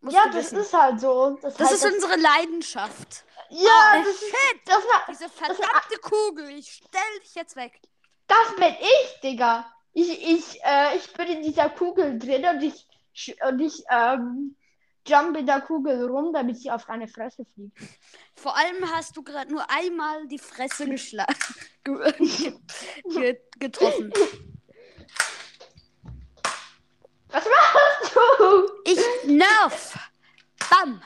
Musst 0.00 0.16
Ja, 0.16 0.26
das 0.26 0.36
wissen. 0.36 0.58
ist 0.60 0.72
halt 0.72 1.00
so. 1.00 1.36
Das, 1.42 1.54
Das 1.56 1.68
halt 1.68 1.78
ist 1.78 1.94
unsere 1.94 2.16
Leidenschaft. 2.16 3.24
Ja, 3.50 3.58
Oh, 3.94 3.98
das 4.02 4.08
ist. 4.08 4.20
shit. 4.20 4.60
Das, 4.66 4.76
war- 4.84 5.04
Diese 5.08 5.28
verdammte 5.28 5.98
Kugel. 6.02 6.50
Ich 6.58 6.72
stell 6.86 7.20
dich 7.22 7.34
jetzt 7.34 7.56
weg. 7.56 7.80
das 8.26 8.56
bin 8.56 8.74
ich, 8.80 9.20
Digga. 9.20 9.70
Ich, 9.92 10.10
ich, 10.28 10.60
äh, 10.64 10.96
ich 10.96 11.12
bin 11.14 11.28
in 11.28 11.42
dieser 11.42 11.70
Kugel 11.70 12.18
drin 12.18 12.44
und 12.44 12.62
ich, 12.62 12.86
und 13.48 13.60
ich 13.60 13.82
ähm, 13.90 14.56
jump 15.06 15.36
in 15.36 15.46
der 15.46 15.60
Kugel 15.60 16.06
rum, 16.06 16.32
damit 16.32 16.58
sie 16.58 16.70
auf 16.70 16.84
deine 16.84 17.08
Fresse 17.08 17.44
fliegt. 17.54 17.78
Vor 18.34 18.56
allem 18.56 18.90
hast 18.92 19.16
du 19.16 19.22
gerade 19.22 19.50
nur 19.52 19.68
einmal 19.70 20.26
die 20.26 20.38
Fresse 20.38 20.86
geschlagen. 20.90 21.34
ge 21.84 22.54
ge 23.04 23.40
getroffen. 23.58 24.12
Was 27.28 27.44
machst 27.44 28.14
du? 28.14 28.68
Ich 28.84 29.24
nerv. 29.24 29.98
Bam. 30.70 31.02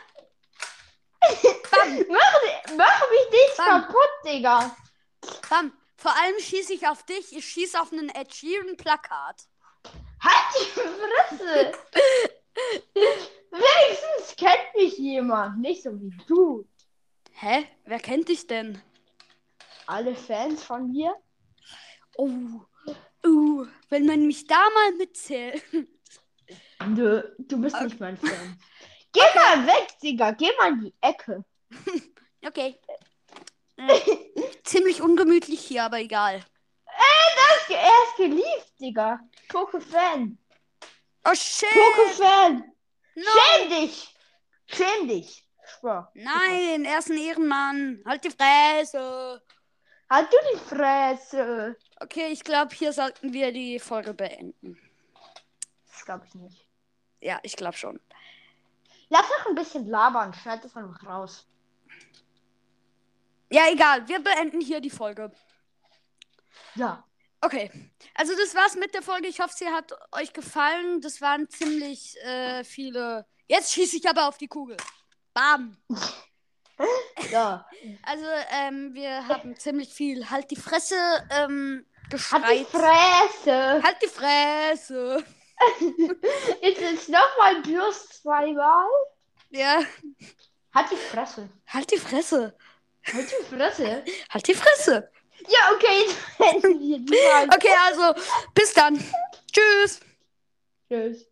Bam. 1.70 2.04
Mach, 2.08 2.76
mach 2.76 3.10
mich 3.10 3.30
nicht 3.30 3.56
Bam. 3.56 3.82
kaputt, 3.82 4.10
Digga. 4.24 4.76
Bam. 5.48 5.72
Vor 5.96 6.16
allem 6.16 6.38
schieße 6.40 6.72
ich 6.72 6.86
auf 6.88 7.02
dich. 7.04 7.36
Ich 7.36 7.44
schieße 7.46 7.80
auf 7.80 7.92
einen 7.92 8.08
Ed 8.08 8.34
Sheeran 8.34 8.76
Plakat. 8.76 9.48
Halt 10.22 10.54
die 10.54 10.70
Fresse. 10.70 11.72
Wenigstens 13.50 14.36
kennt 14.36 14.74
mich 14.76 14.98
jemand, 14.98 15.58
nicht 15.60 15.82
so 15.82 15.90
wie 16.00 16.12
du. 16.26 16.66
Hä? 17.32 17.66
Wer 17.84 17.98
kennt 17.98 18.28
dich 18.28 18.46
denn? 18.46 18.80
Alle 19.86 20.14
Fans 20.14 20.62
von 20.62 20.90
mir? 20.90 21.14
Oh. 22.16 22.28
Uh, 23.24 23.66
wenn 23.88 24.06
man 24.06 24.26
mich 24.26 24.46
da 24.46 24.60
mal 24.74 24.92
mitzählt. 24.92 25.62
Nö, 26.86 27.22
du 27.38 27.60
bist 27.60 27.80
nicht 27.80 28.00
mein 28.00 28.16
Fan. 28.16 28.58
Geh 29.12 29.20
mal 29.34 29.66
weg, 29.66 29.88
Digga. 30.02 30.30
Geh 30.32 30.50
mal 30.58 30.72
in 30.72 30.80
die 30.80 30.94
Ecke. 31.00 31.44
Okay. 32.42 32.80
Äh, 33.76 34.00
ziemlich 34.64 35.02
ungemütlich 35.02 35.60
hier, 35.60 35.84
aber 35.84 35.98
egal. 35.98 36.42
Er 37.70 37.92
ist 38.08 38.16
geliebt, 38.16 38.72
Digga. 38.80 39.20
Poke-Fan. 39.48 40.38
Oh 41.24 41.34
shit! 41.34 41.68
Poke-Fan. 41.70 42.64
No. 43.14 43.24
Schäm 43.24 43.70
dich. 43.70 44.14
Schäm 44.66 45.08
dich. 45.08 45.46
Schwör. 45.66 46.10
Nein, 46.14 46.84
er 46.84 46.98
ist 46.98 47.10
ein 47.10 47.18
Ehrenmann. 47.18 48.02
Halt 48.06 48.24
die 48.24 48.30
Fresse. 48.30 49.42
Halt 50.08 50.32
du 50.32 50.36
die 50.52 50.58
Fresse. 50.58 51.76
Okay, 52.00 52.28
ich 52.32 52.42
glaube, 52.42 52.74
hier 52.74 52.92
sollten 52.92 53.32
wir 53.32 53.52
die 53.52 53.78
Folge 53.78 54.14
beenden. 54.14 54.78
Das 55.92 56.04
glaube 56.04 56.24
ich 56.26 56.34
nicht. 56.34 56.66
Ja, 57.20 57.38
ich 57.42 57.56
glaube 57.56 57.76
schon. 57.76 58.00
Lass 59.10 59.26
noch 59.38 59.46
ein 59.46 59.54
bisschen 59.54 59.86
labern. 59.86 60.32
Schneid 60.34 60.64
das 60.64 60.74
einfach 60.76 61.04
raus. 61.06 61.46
Ja, 63.50 63.68
egal. 63.70 64.08
Wir 64.08 64.20
beenden 64.20 64.60
hier 64.60 64.80
die 64.80 64.90
Folge. 64.90 65.32
Ja. 66.74 67.04
Okay. 67.40 67.70
Also 68.14 68.34
das 68.36 68.54
war's 68.54 68.76
mit 68.76 68.94
der 68.94 69.02
Folge. 69.02 69.28
Ich 69.28 69.40
hoffe, 69.40 69.54
sie 69.56 69.68
hat 69.68 69.92
euch 70.12 70.32
gefallen. 70.32 71.00
Das 71.00 71.20
waren 71.20 71.48
ziemlich 71.48 72.16
äh, 72.22 72.64
viele. 72.64 73.26
Jetzt 73.46 73.72
schieße 73.72 73.96
ich 73.96 74.08
aber 74.08 74.28
auf 74.28 74.38
die 74.38 74.48
Kugel. 74.48 74.76
Bam. 75.34 75.76
Ja. 77.30 77.66
Also, 78.04 78.24
ähm, 78.52 78.94
wir 78.94 79.28
haben 79.28 79.54
ziemlich 79.54 79.90
viel 79.90 80.30
Halt 80.30 80.50
die 80.50 80.56
Fresse 80.56 80.96
ähm, 81.30 81.84
Halt 81.94 82.04
die 82.04 82.08
geschreit. 82.08 82.66
Fresse. 82.68 83.82
Halt 83.82 83.96
die 84.02 84.08
Fresse. 84.08 85.24
Jetzt 86.62 86.80
ist 86.92 87.08
nochmal 87.10 87.60
plus 87.62 88.08
zweimal. 88.08 88.86
Ja. 89.50 89.80
Halt 90.74 90.90
die 90.90 90.96
Fresse. 90.96 91.50
Halt 91.66 91.90
die 91.90 91.98
Fresse. 91.98 92.56
Halt 93.12 93.30
die 93.30 93.54
Fresse. 93.54 94.04
Halt 94.30 94.48
die 94.48 94.54
Fresse. 94.54 95.10
Ja, 95.48 95.72
okay. 95.74 96.06
Okay, 97.54 97.74
also, 97.88 98.20
bis 98.54 98.72
dann. 98.72 98.98
Tschüss. 99.52 100.00
Tschüss. 100.88 101.29